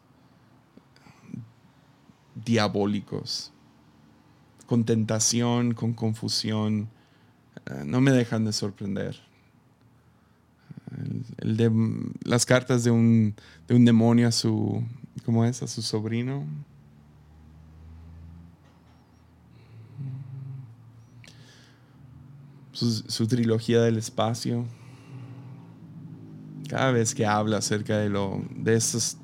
[2.35, 3.53] diabólicos,
[4.67, 6.89] con tentación, con confusión,
[7.67, 9.21] eh, no me dejan de sorprender.
[12.23, 13.35] Las cartas de un,
[13.69, 14.83] de un demonio a su,
[15.27, 15.63] ¿cómo es?
[15.63, 16.47] A su sobrino.
[22.73, 24.67] su trilogía del espacio
[26.69, 29.17] cada vez que habla acerca de, lo, de, estos,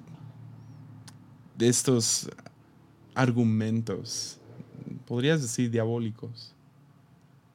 [1.56, 2.30] de estos
[3.14, 4.38] argumentos,
[5.06, 6.54] podrías decir diabólicos.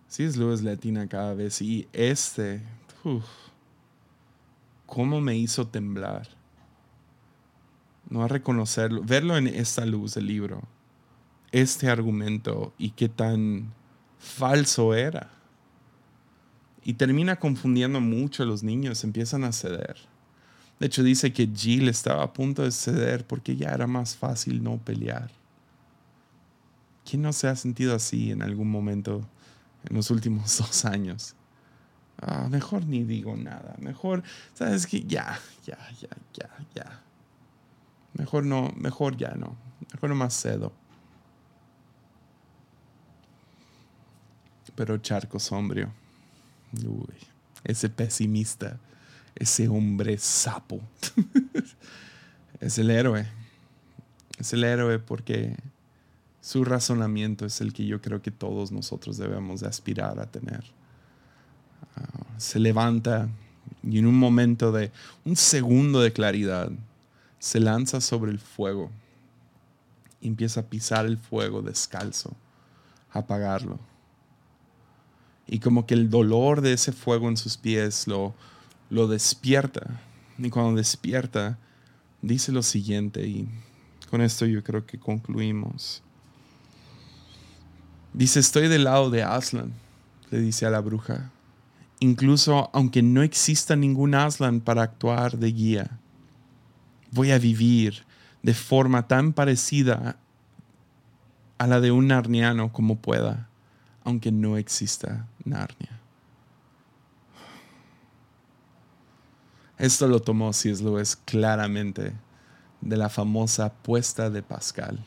[0.07, 2.61] Sí es Luis Latina cada vez y este,
[4.85, 6.27] cómo me hizo temblar.
[8.09, 10.61] No a reconocerlo, verlo en esta luz del libro,
[11.51, 13.73] este argumento y qué tan
[14.19, 15.34] falso era
[16.85, 19.97] y termina confundiendo mucho a los niños, empiezan a ceder.
[20.79, 24.63] De hecho, dice que Jill estaba a punto de ceder porque ya era más fácil
[24.63, 25.31] no pelear.
[27.03, 29.27] ¿Quién no se ha sentido así en algún momento
[29.89, 31.35] en los últimos dos años?
[32.21, 33.75] Ah, mejor ni digo nada.
[33.79, 34.21] Mejor,
[34.53, 37.01] sabes que ya, ya, ya, ya, ya.
[38.13, 39.57] Mejor no, mejor ya no.
[39.91, 40.71] Mejor no más cedo.
[44.75, 46.04] Pero charco sombrío
[47.63, 48.77] ese pesimista,
[49.35, 50.81] ese hombre sapo.
[52.59, 53.27] es el héroe.
[54.37, 55.55] Es el héroe porque
[56.41, 60.63] Su razonamiento es el que yo creo que todos nosotros debemos de aspirar a tener.
[61.95, 63.29] Ah, se levanta
[63.81, 64.91] y en un momento de
[65.23, 66.71] un segundo de claridad
[67.39, 68.91] se lanza sobre el fuego
[70.21, 72.35] y empieza a pisar el fuego descalzo,
[73.11, 73.79] a apagarlo.
[75.47, 78.33] Y como que el dolor de ese fuego en sus pies lo,
[78.89, 80.01] lo despierta.
[80.37, 81.57] Y cuando despierta,
[82.21, 83.47] dice lo siguiente, y
[84.09, 86.01] con esto yo creo que concluimos.
[88.13, 89.73] Dice, estoy del lado de Aslan,
[90.31, 91.31] le dice a la bruja.
[91.99, 95.99] Incluso aunque no exista ningún Aslan para actuar de guía,
[97.11, 98.03] voy a vivir
[98.43, 100.17] de forma tan parecida
[101.57, 103.49] a la de un narniano como pueda,
[104.05, 105.99] aunque no exista Narnia.
[109.77, 110.81] Esto lo tomó C.S.
[110.81, 112.13] Lewis claramente
[112.79, 115.03] de la famosa apuesta de Pascal.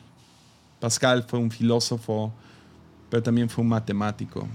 [0.79, 2.31] Pascal fue un filósofo,
[3.09, 4.47] pero también fue un matemático.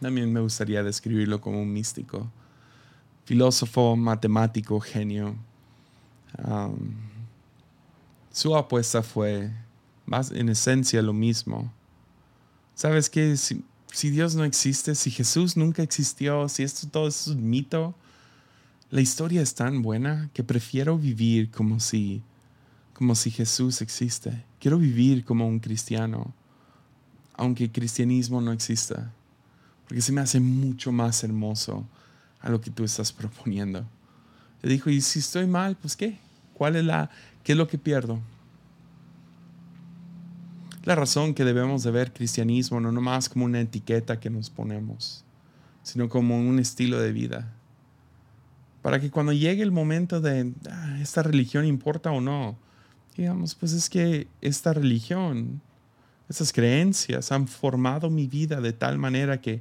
[0.00, 2.30] También me gustaría describirlo como un místico.
[3.24, 5.34] Filósofo, matemático, genio.
[8.30, 9.50] su apuesta fue
[10.30, 11.72] en esencia lo mismo.
[12.76, 13.38] ¿Sabes qué?
[13.38, 17.94] Si, si Dios no existe, si Jesús nunca existió, si esto todo es un mito,
[18.90, 22.22] la historia es tan buena que prefiero vivir como si,
[22.92, 24.44] como si Jesús existe.
[24.60, 26.34] Quiero vivir como un cristiano,
[27.32, 29.10] aunque el cristianismo no exista,
[29.88, 31.86] porque se me hace mucho más hermoso
[32.40, 33.86] a lo que tú estás proponiendo.
[34.60, 36.18] Le dijo, y si estoy mal, pues qué?
[36.52, 37.08] ¿Cuál es la,
[37.42, 38.20] qué es lo que pierdo?
[40.86, 45.22] La razón que debemos de ver cristianismo no nomás como una etiqueta que nos ponemos,
[45.82, 47.52] sino como un estilo de vida
[48.86, 52.56] para que cuando llegue el momento de ah, esta religión importa o no,
[53.16, 55.60] digamos, pues es que esta religión,
[56.28, 59.60] estas creencias han formado mi vida de tal manera que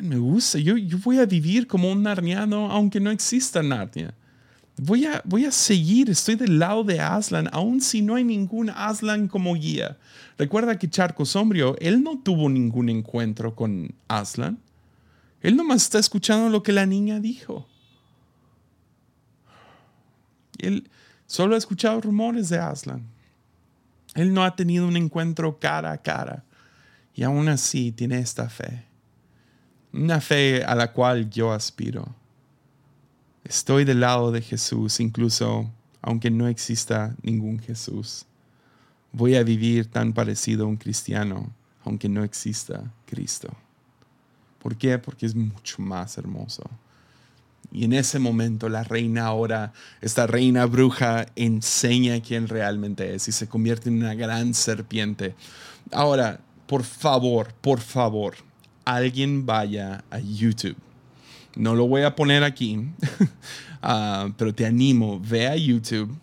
[0.00, 4.12] me gusta, yo, yo voy a vivir como un narniano aunque no exista Narnia.
[4.82, 8.70] Voy a, voy a seguir, estoy del lado de Aslan, aun si no hay ningún
[8.70, 9.98] Aslan como guía.
[10.38, 14.58] Recuerda que Charco Sombrio, él no tuvo ningún encuentro con Aslan.
[15.42, 17.68] Él nomás está escuchando lo que la niña dijo.
[20.56, 20.88] Él
[21.26, 23.06] solo ha escuchado rumores de Aslan.
[24.14, 26.44] Él no ha tenido un encuentro cara a cara.
[27.14, 28.86] Y aún así tiene esta fe.
[29.92, 32.14] Una fe a la cual yo aspiro.
[33.50, 35.68] Estoy del lado de Jesús, incluso
[36.02, 38.24] aunque no exista ningún Jesús.
[39.10, 41.52] Voy a vivir tan parecido a un cristiano,
[41.84, 43.48] aunque no exista Cristo.
[44.60, 44.98] ¿Por qué?
[44.98, 46.62] Porque es mucho más hermoso.
[47.72, 53.32] Y en ese momento la reina ahora, esta reina bruja, enseña quién realmente es y
[53.32, 55.34] se convierte en una gran serpiente.
[55.90, 56.38] Ahora,
[56.68, 58.36] por favor, por favor,
[58.84, 60.76] alguien vaya a YouTube.
[61.56, 62.86] No lo voy a poner aquí,
[63.82, 66.16] ah, pero te animo, ve a YouTube,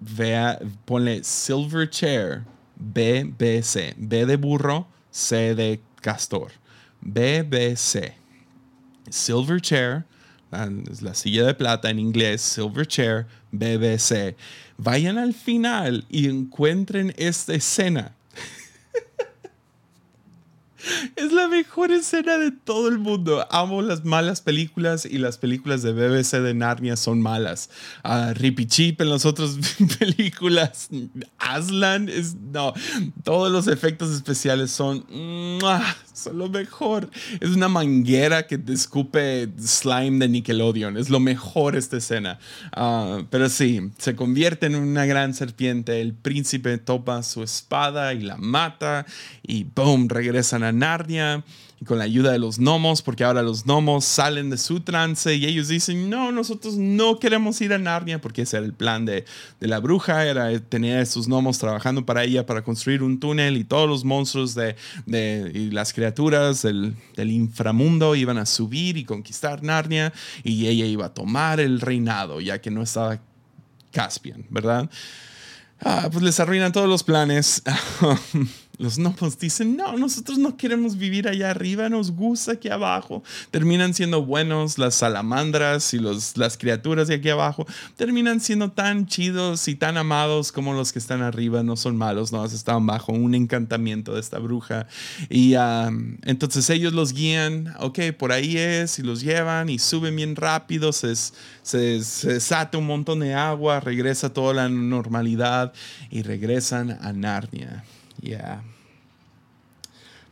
[0.00, 2.44] vea, ponle Silverchair,
[2.76, 6.52] BBC, B de burro, C de castor,
[7.00, 8.14] BBC,
[9.08, 10.04] Silverchair
[10.90, 14.36] es la silla de plata en inglés, Silver Chair, BBC.
[14.76, 18.14] Vayan al final y encuentren esta escena.
[21.16, 23.46] Es la mejor escena de todo el mundo.
[23.50, 27.70] Amo las malas películas y las películas de BBC de Narnia son malas.
[28.04, 29.58] Uh, Rippy Chip en las otras
[29.98, 30.88] películas.
[31.38, 32.34] Aslan es.
[32.34, 32.72] No.
[33.24, 35.04] Todos los efectos especiales son
[36.26, 37.10] lo mejor.
[37.40, 40.96] Es una manguera que te escupe slime de Nickelodeon.
[40.96, 42.38] Es lo mejor esta escena.
[42.72, 46.00] Ah, pero sí, se convierte en una gran serpiente.
[46.00, 49.06] El príncipe topa su espada y la mata.
[49.42, 51.44] Y boom, regresan a Narnia
[51.80, 55.34] y con la ayuda de los gnomos, porque ahora los gnomos salen de su trance
[55.34, 59.06] y ellos dicen, no, nosotros no queremos ir a Narnia, porque ese era el plan
[59.06, 59.24] de,
[59.60, 63.56] de la bruja, era tener a estos gnomos trabajando para ella, para construir un túnel
[63.56, 64.76] y todos los monstruos de,
[65.06, 70.12] de y las criaturas del, del inframundo iban a subir y conquistar Narnia
[70.44, 73.20] y ella iba a tomar el reinado, ya que no estaba
[73.90, 74.90] Caspian, ¿verdad?
[75.80, 77.62] Ah, pues les arruinan todos los planes.
[78.80, 83.22] los gnomos dicen, no, nosotros no queremos vivir allá arriba, nos gusta aquí abajo.
[83.50, 87.66] Terminan siendo buenos las salamandras y los, las criaturas de aquí abajo.
[87.96, 91.62] Terminan siendo tan chidos y tan amados como los que están arriba.
[91.62, 94.86] No son malos, no, estaban bajo un encantamiento de esta bruja.
[95.28, 95.54] Y
[96.22, 100.94] entonces ellos los guían, ok, por ahí es, y los llevan y suben bien rápido,
[100.94, 101.14] se,
[101.62, 102.00] se,
[102.72, 105.74] un montón de agua, regresa toda la normalidad
[106.10, 107.84] y regresan a Narnia.
[108.20, 108.62] Yeah.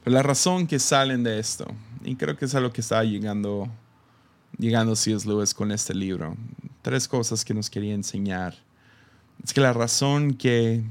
[0.05, 1.67] Pero la razón que salen de esto,
[2.05, 3.69] y creo que es a lo que estaba llegando,
[4.59, 5.29] llegando C.S.
[5.29, 6.37] Lewis con este libro,
[6.83, 8.55] tres cosas que nos quería enseñar.
[9.43, 10.83] Es que la razón que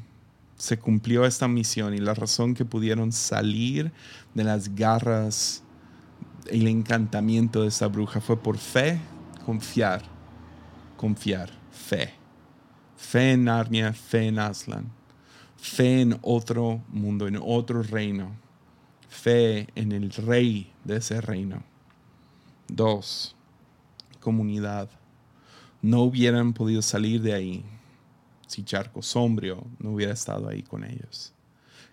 [0.57, 3.91] se cumplió esta misión y la razón que pudieron salir
[4.33, 5.63] de las garras
[6.51, 8.99] y el encantamiento de esa bruja fue por fe,
[9.45, 10.03] confiar,
[10.95, 12.13] confiar, fe.
[12.95, 14.96] Fe en Narnia, fe en Aslan
[15.57, 18.31] fe en otro mundo, en otro reino,
[19.09, 21.63] fe en el rey de ese reino.
[22.67, 23.35] Dos,
[24.19, 24.89] comunidad.
[25.81, 27.65] No hubieran podido salir de ahí
[28.47, 31.33] si Charco Sombrio no hubiera estado ahí con ellos.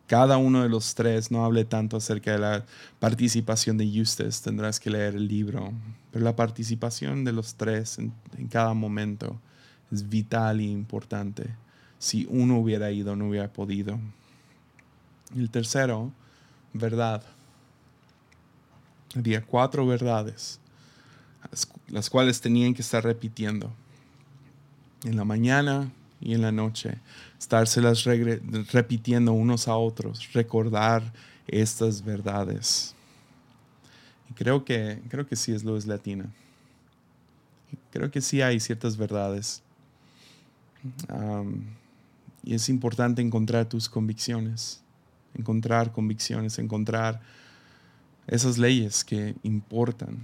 [0.06, 2.66] Cada uno de los tres, no hable tanto acerca de la
[2.98, 5.72] participación de Eustace, tendrás que leer el libro,
[6.10, 9.40] pero la participación de los tres en, en cada momento
[9.90, 11.63] es vital e importante
[12.04, 13.98] si uno hubiera ido, no hubiera podido.
[15.34, 16.12] El tercero,
[16.74, 17.22] verdad.
[19.16, 20.60] Había cuatro verdades,
[21.88, 23.72] las cuales tenían que estar repitiendo.
[25.04, 25.90] En la mañana
[26.20, 26.98] y en la noche,
[27.38, 31.10] estárselas repitiendo unos a otros, recordar
[31.46, 32.94] estas verdades.
[34.34, 36.26] Creo que, creo que sí es Latina.
[37.90, 39.62] Creo que sí hay ciertas verdades.
[42.44, 44.82] Y es importante encontrar tus convicciones,
[45.34, 47.20] encontrar convicciones, encontrar
[48.26, 50.18] esas leyes que importan.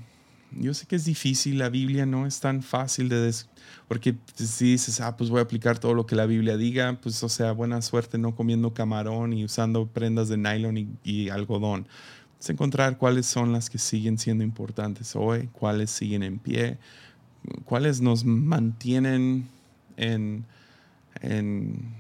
[0.53, 3.33] Yo sé que es difícil, la Biblia no es tan fácil de...
[3.87, 7.23] porque si dices, ah, pues voy a aplicar todo lo que la Biblia diga, pues
[7.23, 11.87] o sea, buena suerte no comiendo camarón y usando prendas de nylon y, y algodón.
[12.41, 16.79] Es encontrar cuáles son las que siguen siendo importantes hoy, cuáles siguen en pie,
[17.65, 19.49] cuáles nos mantienen
[19.97, 20.45] en,
[21.21, 22.00] en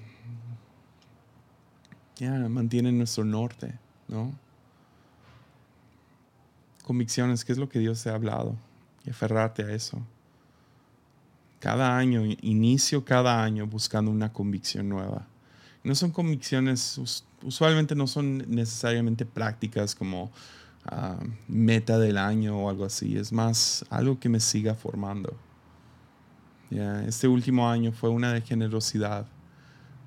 [2.20, 3.72] ya mantienen nuestro norte,
[4.08, 4.32] ¿no?
[6.84, 8.56] Convicciones, ¿qué es lo que Dios te ha hablado?
[9.06, 9.98] Y aferrarte a eso.
[11.60, 15.26] Cada año, inicio cada año buscando una convicción nueva.
[15.82, 17.00] No son convicciones,
[17.42, 20.30] usualmente no son necesariamente prácticas como
[20.84, 21.18] ah,
[21.48, 23.16] meta del año o algo así.
[23.16, 25.34] Es más algo que me siga formando.
[26.70, 29.26] Este último año fue una de generosidad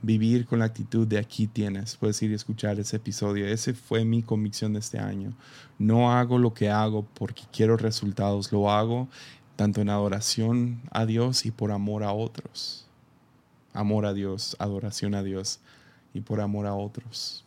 [0.04, 1.96] vivir con la actitud de aquí tienes.
[1.96, 3.48] Puedes ir y escuchar ese episodio.
[3.48, 5.34] Ese fue mi convicción de este año.
[5.80, 8.52] No hago lo que hago porque quiero resultados.
[8.52, 9.08] Lo hago
[9.56, 12.86] tanto en adoración a Dios y por amor a otros.
[13.74, 15.60] Amor a Dios, adoración a Dios
[16.14, 17.44] y por amor a otros.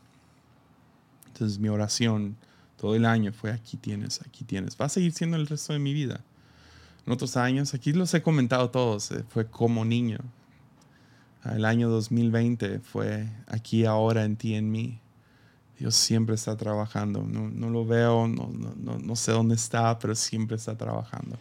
[1.28, 2.36] Entonces mi oración
[2.78, 4.76] todo el año fue aquí tienes, aquí tienes.
[4.80, 6.20] Va a seguir siendo el resto de mi vida.
[7.06, 10.18] En otros años, aquí los he comentado todos, eh, fue como niño,
[11.44, 15.00] el año 2020 fue aquí, ahora, en ti, en mí.
[15.78, 17.22] Dios siempre está trabajando.
[17.22, 21.36] No, lo veo, no, sé dónde está, pero siempre está trabajando.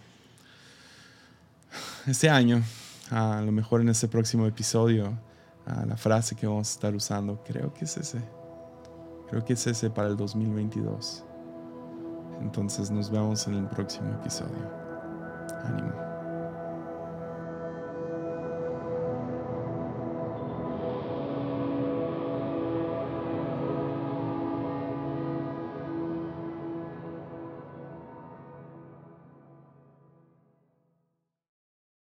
[2.06, 2.62] Este año,
[3.10, 5.18] a lo mejor en este próximo episodio,
[5.66, 8.22] la frase que vamos a estar usando, creo que es ese.
[9.30, 11.24] Creo que es ese para el 2022.
[12.42, 14.70] Entonces nos vemos en el próximo episodio.
[15.64, 16.05] Ánimo.